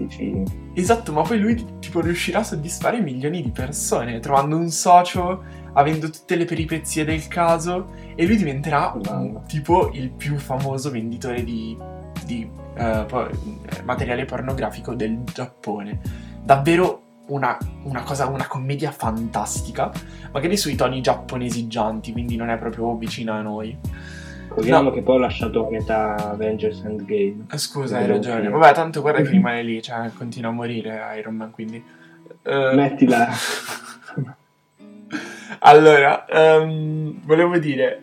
Esatto, 0.74 1.12
ma 1.12 1.22
poi 1.22 1.38
lui 1.38 1.64
tipo 1.78 2.00
riuscirà 2.00 2.40
a 2.40 2.42
soddisfare 2.42 3.00
milioni 3.00 3.42
di 3.42 3.50
persone, 3.50 4.20
trovando 4.20 4.56
un 4.56 4.68
socio, 4.68 5.42
avendo 5.72 6.10
tutte 6.10 6.36
le 6.36 6.44
peripezie 6.44 7.04
del 7.04 7.26
caso, 7.28 7.88
e 8.14 8.26
lui 8.26 8.36
diventerà 8.36 8.92
Wow. 8.94 9.42
tipo 9.46 9.90
il 9.94 10.10
più 10.10 10.36
famoso 10.36 10.90
venditore 10.90 11.44
di, 11.44 11.76
di, 12.26 12.46
eh, 12.76 13.04
po- 13.08 13.30
materiale 13.84 14.26
pornografico 14.26 14.94
del 14.94 15.20
Giappone. 15.32 16.00
Davvero 16.42 17.02
una, 17.28 17.56
una 17.84 18.02
cosa, 18.02 18.26
una 18.26 18.46
commedia 18.46 18.90
fantastica, 18.90 19.90
magari 20.30 20.58
sui 20.58 20.74
toni 20.74 21.00
giapponesigianti, 21.00 22.12
quindi 22.12 22.36
non 22.36 22.50
è 22.50 22.58
proprio 22.58 22.94
vicina 22.96 23.36
a 23.36 23.40
noi. 23.40 23.78
Ricordiamo 24.54 24.88
No. 24.90 24.94
che 24.94 25.02
poi 25.02 25.16
ho 25.16 25.18
lasciato 25.18 25.66
a 25.66 25.70
metà 25.70 26.14
Avengers 26.30 26.82
Endgame. 26.84 27.46
Eh, 27.50 27.58
Scusa, 27.58 27.98
hai 27.98 28.06
ragione. 28.06 28.48
Vabbè, 28.48 28.72
tanto 28.72 29.00
guarda 29.00 29.20
che 29.22 29.28
rimane 29.30 29.62
lì, 29.64 29.82
cioè 29.82 30.10
continua 30.16 30.50
a 30.50 30.52
morire 30.52 31.00
Iron 31.18 31.34
Man, 31.34 31.50
quindi... 31.50 31.82
eh, 32.42 32.70
Mettila. 32.74 33.28
Allora, 35.66 36.26
ehm, 36.26 37.20
volevo 37.24 37.56
dire, 37.58 38.02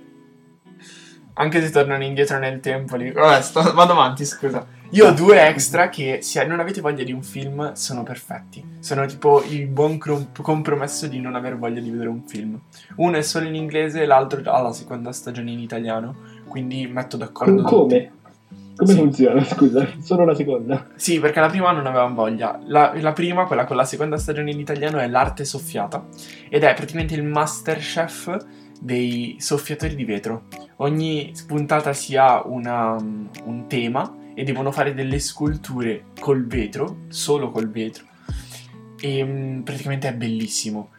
anche 1.34 1.62
se 1.62 1.70
tornano 1.70 2.04
indietro 2.04 2.40
nel 2.40 2.60
tempo, 2.60 2.96
li- 2.96 3.12
vabbè, 3.12 3.42
sto- 3.42 3.74
vado 3.74 3.92
avanti, 3.92 4.26
scusa. 4.26 4.66
Io 4.94 5.08
ho 5.08 5.12
due 5.12 5.40
extra 5.48 5.90
che, 5.90 6.20
se 6.22 6.44
non 6.46 6.60
avete 6.60 6.82
voglia 6.82 7.04
di 7.04 7.12
un 7.14 7.22
film, 7.22 7.74
sono 7.74 8.02
perfetti. 8.04 8.78
Sono 8.80 9.06
tipo 9.06 9.44
il 9.44 9.68
buon 9.68 9.98
crom- 10.00 10.42
compromesso 10.42 11.08
di 11.08 11.20
non 11.20 11.36
aver 11.36 11.56
voglia 11.58 11.80
di 11.80 11.90
vedere 11.92 12.10
un 12.10 12.24
film. 12.28 12.60
Uno 12.96 13.16
è 13.18 13.22
solo 13.22 13.46
in 13.46 13.54
inglese 13.56 14.02
e 14.02 14.06
l'altro 14.06 14.42
ha 14.52 14.62
la 14.62 14.74
seconda 14.74 15.12
stagione 15.12 15.52
in 15.52 15.60
italiano, 15.60 16.16
quindi 16.52 16.86
metto 16.88 17.16
d'accordo. 17.16 17.64
Come? 17.64 18.12
Come 18.76 18.92
Sì. 18.92 18.98
funziona? 18.98 19.42
Scusa, 19.46 19.88
solo 20.02 20.26
la 20.26 20.36
seconda. 20.36 20.88
Sì, 20.96 21.20
perché 21.20 21.40
la 21.40 21.48
prima 21.50 21.72
non 21.72 21.86
avevamo 21.86 22.14
voglia. 22.16 22.60
La, 22.66 22.92
la 23.00 23.14
prima, 23.14 23.46
quella 23.46 23.64
con 23.64 23.78
la 23.78 23.86
seconda 23.86 24.18
stagione 24.18 24.52
in 24.52 24.60
italiano, 24.60 24.98
è 25.00 25.08
L'arte 25.08 25.46
soffiata 25.46 26.06
ed 26.50 26.64
è 26.64 26.74
praticamente 26.74 27.16
il 27.16 27.24
masterchef 27.24 28.38
dei 28.82 29.38
soffiatori 29.40 29.96
di 29.96 30.04
vetro. 30.04 30.44
Ogni 30.78 31.32
puntata 31.48 31.94
si 31.94 32.18
ha 32.18 32.42
una- 32.46 32.96
un 32.96 33.66
tema 33.68 34.16
e 34.34 34.44
devono 34.44 34.72
fare 34.72 34.94
delle 34.94 35.20
sculture 35.20 36.06
col 36.20 36.46
vetro, 36.48 36.98
solo 37.10 37.50
col 37.52 37.70
vetro. 37.70 38.06
E 39.00 39.24
mm, 39.24 39.62
praticamente 39.62 40.08
è 40.10 40.14
bellissimo. 40.14 40.90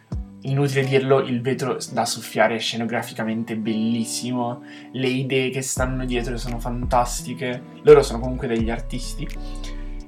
Inutile 0.45 0.85
dirlo, 0.85 1.21
il 1.21 1.41
vetro 1.41 1.79
da 1.93 2.05
soffiare 2.05 2.57
è 2.57 2.59
scenograficamente 2.59 3.57
bellissimo, 3.57 4.63
le 4.91 5.07
idee 5.07 5.51
che 5.51 5.63
stanno 5.63 6.05
dietro 6.05 6.37
sono 6.37 6.59
fantastiche, 6.59 7.63
loro 7.83 8.03
sono 8.03 8.19
comunque 8.19 8.49
degli 8.49 8.69
artisti. 8.69 9.27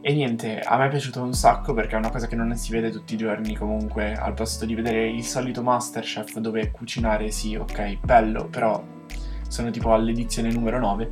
E 0.01 0.13
niente, 0.13 0.59
a 0.61 0.77
me 0.77 0.87
è 0.87 0.91
piaciuto 0.91 1.23
un 1.23 1.33
sacco 1.33 1.73
perché 1.73 1.95
è 1.95 1.99
una 1.99 2.11
cosa 2.11 2.27
che 2.27 2.35
non 2.37 2.55
si 2.57 2.73
vede 2.73 2.91
tutti 2.91 3.15
i 3.15 3.17
giorni 3.17 3.55
comunque, 3.57 4.13
al 4.15 4.35
posto 4.35 4.67
di 4.67 4.75
vedere 4.75 5.09
il 5.09 5.23
solito 5.23 5.63
Masterchef 5.63 6.39
dove 6.41 6.71
cucinare 6.73 7.31
sì, 7.31 7.55
ok, 7.55 7.99
bello, 8.03 8.47
però 8.49 8.83
sono 9.49 9.71
tipo 9.71 9.93
all'edizione 9.95 10.51
numero 10.51 10.79
9. 10.81 11.11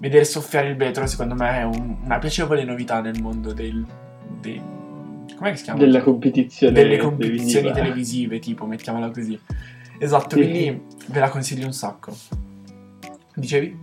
vedere 0.00 0.24
soffiare 0.24 0.68
il 0.68 0.76
vetro 0.76 1.06
secondo 1.06 1.34
me 1.36 1.58
è 1.58 1.62
un- 1.62 1.98
una 2.02 2.18
piacevole 2.18 2.64
novità 2.64 3.00
nel 3.00 3.22
mondo 3.22 3.52
del... 3.52 3.86
dei- 4.40 4.60
com'è 5.44 5.50
che 5.50 5.56
si 5.56 5.64
chiama? 5.64 5.78
Della 5.78 6.00
competizione. 6.00 6.72
delle 6.72 6.96
competizioni 6.96 7.70
televisiva. 7.70 7.74
televisive, 7.74 8.38
tipo, 8.38 8.66
mettiamola 8.66 9.10
così. 9.10 9.38
Esatto, 9.98 10.36
Sì. 10.36 10.42
quindi 10.42 10.80
ve 11.08 11.20
la 11.20 11.28
consiglio 11.28 11.66
un 11.66 11.72
sacco. 11.72 12.16
Dicevi? 13.34 13.82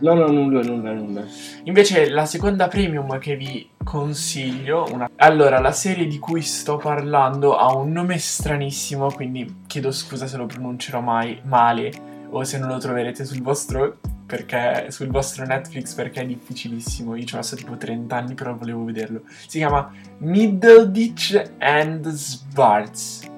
No, 0.00 0.14
no, 0.14 0.26
nulla, 0.28 0.62
nulla, 0.62 0.92
nulla. 0.92 1.24
Invece 1.64 2.08
la 2.10 2.24
seconda 2.24 2.66
premium 2.66 3.18
che 3.18 3.36
vi 3.36 3.68
consiglio, 3.84 4.86
una... 4.90 5.08
allora 5.16 5.60
la 5.60 5.70
serie 5.70 6.06
di 6.06 6.18
cui 6.18 6.42
sto 6.42 6.76
parlando 6.76 7.56
ha 7.56 7.72
un 7.76 7.92
nome 7.92 8.18
stranissimo, 8.18 9.12
quindi 9.12 9.62
chiedo 9.66 9.92
scusa 9.92 10.26
se 10.26 10.36
lo 10.36 10.46
pronuncerò 10.46 11.00
mai 11.00 11.38
male 11.44 11.92
o 12.32 12.44
se 12.44 12.58
non 12.58 12.68
lo 12.68 12.78
troverete 12.78 13.24
sul 13.24 13.42
vostro 13.42 13.98
perché 14.26 14.90
sul 14.90 15.08
vostro 15.08 15.44
Netflix 15.44 15.92
perché 15.94 16.22
è 16.22 16.26
difficilissimo. 16.26 17.14
Io 17.16 17.24
ci 17.24 17.34
ho 17.34 17.36
messo 17.36 17.54
tipo 17.54 17.76
30 17.76 18.16
anni 18.16 18.34
però 18.34 18.56
volevo 18.56 18.84
vederlo. 18.84 19.22
Si 19.46 19.58
chiama 19.58 19.92
Middleditch 20.18 21.56
and 21.58 22.08
Schwartz. 22.08 23.28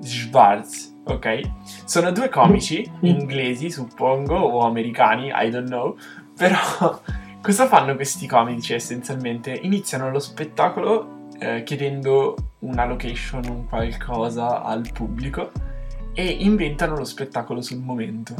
Schwartz, 0.00 0.94
ok? 1.04 1.40
Sono 1.84 2.10
due 2.10 2.28
comici 2.28 2.90
inglesi, 3.02 3.70
suppongo, 3.70 4.34
o 4.34 4.66
americani, 4.66 5.30
I 5.32 5.48
don't 5.48 5.68
know. 5.68 5.96
Però 6.36 7.00
cosa 7.40 7.68
fanno 7.68 7.94
questi 7.94 8.26
comici 8.26 8.74
essenzialmente? 8.74 9.52
Iniziano 9.52 10.10
lo 10.10 10.18
spettacolo 10.18 11.28
eh, 11.38 11.62
chiedendo 11.62 12.34
una 12.60 12.84
location, 12.84 13.44
un 13.48 13.68
qualcosa 13.68 14.62
al 14.62 14.90
pubblico 14.92 15.52
e 16.14 16.24
inventano 16.26 16.96
lo 16.96 17.04
spettacolo 17.04 17.60
sul 17.60 17.78
momento. 17.78 18.34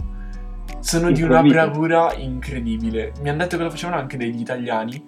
Sono 0.80 1.10
di 1.10 1.22
una 1.22 1.42
bravura 1.42 2.12
incredibile. 2.14 3.12
Mi 3.20 3.28
hanno 3.28 3.38
detto 3.38 3.56
che 3.56 3.62
lo 3.62 3.70
facevano 3.70 4.00
anche 4.00 4.16
degli 4.16 4.40
italiani, 4.40 5.02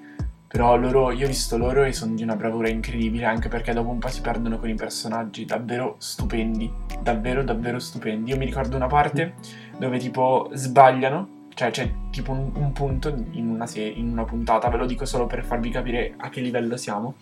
però 0.47 0.76
loro, 0.76 1.11
io 1.11 1.25
ho 1.25 1.28
visto 1.28 1.56
loro 1.56 1.83
e 1.83 1.92
sono 1.92 2.14
di 2.14 2.23
una 2.23 2.37
bravura 2.37 2.68
incredibile, 2.68 3.25
anche 3.25 3.49
perché 3.49 3.73
dopo 3.73 3.90
un 3.90 3.99
po' 3.99 4.09
si 4.09 4.21
perdono 4.21 4.59
con 4.59 4.68
i 4.68 4.75
personaggi, 4.75 5.44
davvero 5.44 5.97
stupendi, 5.99 6.73
davvero 7.02 7.42
davvero 7.42 7.80
stupendi. 7.80 8.30
Io 8.30 8.37
mi 8.37 8.44
ricordo 8.44 8.76
una 8.76 8.87
parte 8.87 9.35
dove 9.76 9.99
tipo 9.99 10.49
sbagliano, 10.52 11.47
cioè 11.54 11.73
c'è 11.73 11.92
tipo 12.11 12.30
un, 12.30 12.52
un 12.54 12.73
punto 12.73 13.12
in 13.33 13.49
una, 13.49 13.66
se- 13.66 13.83
in 13.83 14.11
una 14.11 14.25
puntata, 14.25 14.68
ve 14.68 14.76
lo 14.76 14.87
dico 14.87 15.04
solo 15.04 15.26
per 15.26 15.44
farvi 15.44 15.71
capire 15.71 16.14
a 16.18 16.28
che 16.28 16.40
livello 16.40 16.76
siamo. 16.76 17.14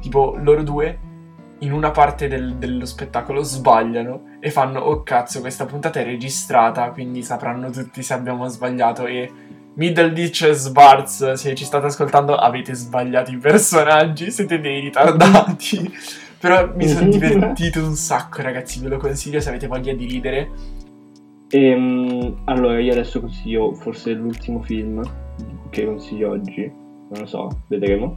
Tipo 0.00 0.36
loro 0.38 0.62
due 0.62 0.98
in 1.60 1.72
una 1.72 1.90
parte 1.90 2.28
del- 2.28 2.54
dello 2.56 2.84
spettacolo 2.84 3.42
sbagliano 3.42 4.36
e 4.40 4.50
fanno 4.50 4.80
oh 4.80 5.02
cazzo 5.02 5.40
questa 5.40 5.66
puntata 5.66 6.00
è 6.00 6.04
registrata 6.04 6.90
quindi 6.90 7.22
sapranno 7.22 7.70
tutti 7.70 8.02
se 8.02 8.14
abbiamo 8.14 8.46
sbagliato 8.48 9.06
e 9.06 9.30
Middleditch 9.74 10.42
e 10.42 10.52
Sbarz 10.52 11.32
se 11.32 11.54
ci 11.54 11.64
state 11.64 11.86
ascoltando 11.86 12.34
avete 12.34 12.74
sbagliato 12.74 13.30
i 13.30 13.38
personaggi 13.38 14.30
siete 14.30 14.60
dei 14.60 14.80
ritardati 14.80 15.90
però 16.38 16.72
mi 16.74 16.86
sono 16.86 17.10
divertito 17.10 17.84
un 17.84 17.94
sacco 17.94 18.42
ragazzi 18.42 18.80
ve 18.80 18.88
lo 18.88 18.98
consiglio 18.98 19.40
se 19.40 19.48
avete 19.48 19.66
voglia 19.66 19.92
di 19.92 20.06
ridere 20.06 20.50
Ehm, 21.50 22.42
allora, 22.44 22.78
io 22.78 22.92
adesso 22.92 23.20
consiglio 23.20 23.72
forse 23.72 24.12
l'ultimo 24.12 24.60
film 24.62 25.02
che 25.70 25.86
consiglio 25.86 26.30
oggi. 26.30 26.70
Non 27.10 27.20
lo 27.20 27.26
so, 27.26 27.48
vedremo. 27.68 28.16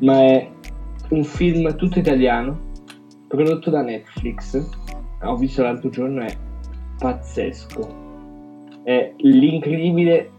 Ma 0.00 0.20
è 0.20 0.50
un 1.14 1.24
film 1.24 1.74
tutto 1.76 1.98
italiano, 2.00 2.72
prodotto 3.28 3.70
da 3.70 3.82
Netflix. 3.82 4.68
Ho 5.22 5.36
visto 5.36 5.62
l'altro 5.62 5.88
giorno, 5.88 6.22
è 6.22 6.36
pazzesco. 6.98 8.02
È 8.82 9.12
l'incredibile 9.18 10.30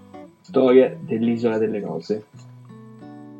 storia 0.42 0.96
dell'Isola 1.00 1.58
delle 1.58 1.80
Rose. 1.80 2.26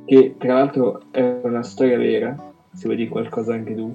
Che 0.06 0.36
tra 0.38 0.54
l'altro 0.54 1.02
è 1.12 1.40
una 1.44 1.64
storia 1.64 1.98
vera, 1.98 2.36
se 2.74 2.86
vuoi 2.86 2.96
dire 2.96 3.10
qualcosa 3.10 3.54
anche 3.54 3.76
tu. 3.76 3.94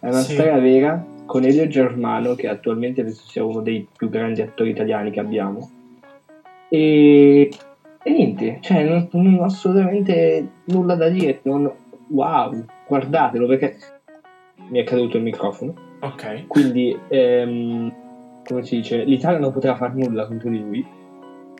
È 0.00 0.06
una 0.08 0.20
Sì. 0.20 0.32
storia 0.32 0.58
vera 0.58 1.04
con 1.26 1.44
Elio 1.44 1.68
Germano, 1.68 2.34
che 2.34 2.48
attualmente 2.48 3.02
penso 3.02 3.26
sia 3.28 3.44
uno 3.44 3.60
dei 3.60 3.86
più 3.96 4.08
grandi 4.08 4.42
attori 4.42 4.70
italiani 4.70 5.10
che 5.10 5.20
abbiamo. 5.20 5.70
E, 6.68 7.50
e 8.02 8.10
niente, 8.10 8.58
cioè 8.62 8.84
non, 8.84 9.08
non 9.12 9.38
ho 9.38 9.44
assolutamente 9.44 10.48
nulla 10.64 10.96
da 10.96 11.08
dire. 11.08 11.40
non- 11.44 11.70
wow, 12.08 12.64
guardatelo 12.90 13.46
perché 13.46 13.76
mi 14.68 14.80
è 14.80 14.84
caduto 14.84 15.16
il 15.16 15.22
microfono. 15.22 15.74
ok 16.00 16.46
Quindi, 16.48 16.98
ehm, 17.08 17.94
come 18.44 18.64
si 18.64 18.76
dice, 18.76 19.04
l'Italia 19.04 19.38
non 19.38 19.52
potrà 19.52 19.76
fare 19.76 19.94
nulla 19.94 20.26
contro 20.26 20.50
di 20.50 20.58
lui. 20.58 20.84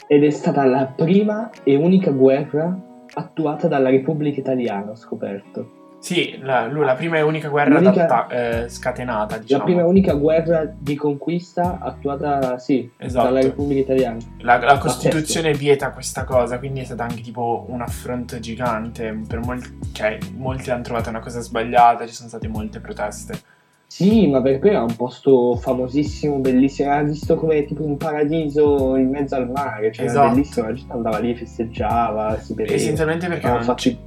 Ed 0.09 0.25
è 0.25 0.31
stata 0.31 0.65
la 0.65 0.87
prima 0.87 1.51
e 1.63 1.77
unica 1.77 2.11
guerra 2.11 2.77
attuata 3.15 3.69
dalla 3.69 3.91
Repubblica 3.91 4.41
Italiana, 4.41 4.91
ho 4.91 4.97
scoperto. 4.97 5.79
Sì 6.01 6.39
la, 6.43 6.67
lui 6.67 6.85
la 6.85 6.95
prima 6.95 7.19
e 7.19 7.23
unica 7.23 7.49
guerra 7.49 7.77
adatta- 7.79 8.27
eh, 8.29 8.69
scatenata 8.71 9.37
La 9.37 9.43
diciamo 9.43 9.65
prima 9.65 9.81
e 9.81 9.85
unica 9.85 10.15
guerra 10.15 10.65
di 10.77 10.95
conquista 10.97 11.79
attuata, 11.81 12.59
sì, 12.59 12.91
Esatto. 12.97 13.27
dalla 13.27 13.41
Repubblica 13.43 13.81
Italiana. 13.81 14.17
La, 14.39 14.57
la 14.59 14.79
Costituzione 14.79 15.53
vieta 15.53 15.91
questa 15.91 16.25
cosa, 16.25 16.59
quindi 16.59 16.81
è 16.81 16.85
stato 16.85 17.03
anche 17.03 17.21
tipo 17.21 17.67
un 17.69 17.83
affronto 17.83 18.39
gigante. 18.41 19.21
Per 19.29 19.41
molti, 19.41 19.79
cioè, 19.93 20.19
molti 20.37 20.69
l'hanno 20.71 20.83
trovata 20.83 21.11
una 21.11 21.21
cosa 21.21 21.41
sbagliata, 21.41 22.07
ci 22.07 22.15
sono 22.15 22.29
state 22.29 22.49
molte 22.49 22.81
proteste. 22.81 23.39
Sì, 23.87 24.29
ma 24.29 24.41
per 24.41 24.61
me 24.63 24.71
era 24.71 24.83
un 24.83 24.95
posto 24.97 25.57
famosissimo, 25.57 26.37
bellissimo, 26.39 26.93
era 26.93 27.03
visto 27.03 27.35
come 27.35 27.65
tipo 27.65 27.85
un 27.85 27.97
paradiso 27.97 28.95
in 28.97 29.11
mezzo 29.11 29.35
al 29.35 29.51
mare, 29.51 29.93
cioè 29.93 30.05
era 30.05 30.15
Esatto. 30.15 30.29
bellissimo, 30.35 30.67
la 30.67 30.73
gente 30.75 30.93
andava 30.93 31.19
lì, 31.19 31.35
festeggiava, 31.35 32.39
si 32.39 32.55
beveva. 32.55 32.75
Essenzialmente 32.75 33.27
perché 33.27 33.47
Avevano 33.47 33.65
non, 33.67 33.75
fatto 33.77 33.81
ci- 33.91 33.99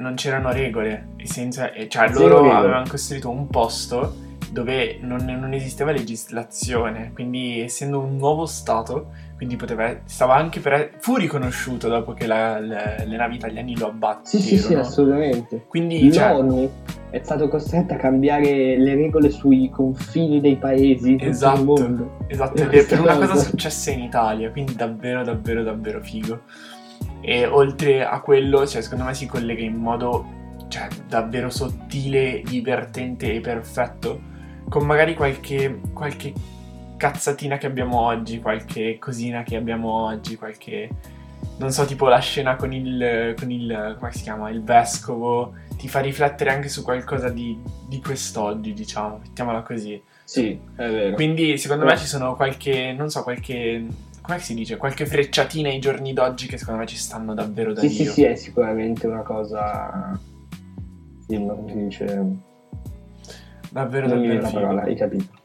non 0.00 0.14
c'erano 0.14 0.50
regole. 0.52 1.08
E 1.16 1.26
cioè, 1.26 2.08
Zero 2.08 2.12
loro 2.28 2.42
regole. 2.42 2.58
avevano 2.58 2.84
costruito 2.88 3.30
un 3.30 3.46
posto 3.46 4.14
dove 4.50 4.98
non, 5.00 5.24
non 5.24 5.52
esisteva 5.52 5.92
legislazione. 5.92 7.12
Quindi, 7.14 7.60
essendo 7.60 8.00
un 8.00 8.16
nuovo 8.16 8.46
stato, 8.46 9.12
quindi 9.36 9.56
poteva, 9.56 9.94
stava 10.04 10.34
anche 10.34 10.58
per. 10.60 10.94
fu 10.98 11.16
riconosciuto 11.16 11.88
dopo 11.88 12.12
che 12.14 12.26
la- 12.26 12.58
le, 12.58 13.04
le 13.06 13.16
navi 13.16 13.36
italiane 13.36 13.76
lo 13.76 13.86
abbatterono. 13.86 14.26
Sì, 14.26 14.40
sì, 14.40 14.58
sì, 14.58 14.74
assolutamente. 14.74 15.64
Quindi, 15.68 16.12
cioè, 16.12 16.32
L'ONU 16.32 16.70
è 17.10 17.20
stato 17.22 17.48
costretto 17.48 17.94
a 17.94 17.96
cambiare 17.96 18.76
le 18.78 18.94
regole 18.94 19.30
sui 19.30 19.68
confini 19.70 20.40
dei 20.40 20.56
paesi 20.56 21.16
Esatto. 21.20 22.18
Esatto, 22.28 22.62
E 22.62 22.66
questa 22.68 22.94
per 22.96 23.04
una 23.04 23.14
cosa 23.16 23.32
cosa- 23.32 23.42
successa 23.48 23.90
in 23.90 24.00
Italia, 24.00 24.50
quindi 24.50 24.74
davvero, 24.74 25.22
davvero, 25.24 25.62
davvero 25.62 26.00
figo. 26.02 26.40
E 27.20 27.46
oltre 27.46 28.04
a 28.04 28.20
quello, 28.20 28.66
cioè, 28.66 28.82
secondo 28.82 29.04
me 29.04 29.14
si 29.14 29.26
collega 29.26 29.62
in 29.62 29.76
modo, 29.76 30.26
cioè, 30.68 30.88
davvero 31.06 31.50
sottile, 31.50 32.42
divertente 32.44 33.34
e 33.34 33.40
perfetto, 33.40 34.20
con 34.68 34.86
magari 34.86 35.14
qualche, 35.14 35.80
qualche 35.92 36.32
cazzatina 36.96 37.58
che 37.58 37.66
abbiamo 37.66 38.00
oggi, 38.00 38.40
qualche 38.40 38.98
cosina 38.98 39.42
che 39.42 39.56
abbiamo 39.56 40.04
oggi, 40.04 40.36
qualche... 40.36 40.88
Non 41.58 41.72
so, 41.72 41.84
tipo 41.84 42.08
la 42.08 42.20
scena 42.20 42.56
con 42.56 42.72
il, 42.72 43.34
con 43.38 43.50
il, 43.50 43.96
come 43.98 44.12
si 44.12 44.22
chiama, 44.22 44.48
il 44.50 44.62
vescovo, 44.62 45.54
ti 45.76 45.88
fa 45.88 46.00
riflettere 46.00 46.50
anche 46.50 46.68
su 46.68 46.82
qualcosa 46.82 47.28
di, 47.28 47.58
di 47.86 48.00
quest'oggi, 48.00 48.72
diciamo, 48.72 49.18
mettiamola 49.18 49.62
così. 49.62 50.00
Sì, 50.24 50.58
è 50.76 50.88
vero. 50.88 51.14
Quindi 51.14 51.58
secondo 51.58 51.84
me 51.84 51.96
ci 51.96 52.06
sono 52.06 52.34
qualche, 52.34 52.92
non 52.92 53.10
so, 53.10 53.22
qualche, 53.22 53.86
come 54.20 54.38
si 54.38 54.54
dice, 54.54 54.76
qualche 54.76 55.06
frecciatina 55.06 55.68
ai 55.68 55.78
giorni 55.80 56.12
d'oggi 56.12 56.46
che 56.46 56.58
secondo 56.58 56.80
me 56.80 56.86
ci 56.86 56.96
stanno 56.96 57.34
davvero 57.34 57.72
da 57.72 57.80
Sì, 57.80 57.88
sì, 57.88 58.02
Dio. 58.02 58.12
sì, 58.12 58.22
è 58.24 58.34
sicuramente 58.36 59.06
una 59.06 59.22
cosa... 59.22 60.18
Sì, 61.26 61.36
come 61.36 61.64
si 61.72 61.76
dice... 61.84 62.04
Davvero, 63.70 64.08
Non 64.08 64.16
davvero 64.18 64.40
la 64.40 64.48
figo. 64.48 64.60
parola, 64.60 64.82
hai 64.82 64.96
capito. 64.96 65.38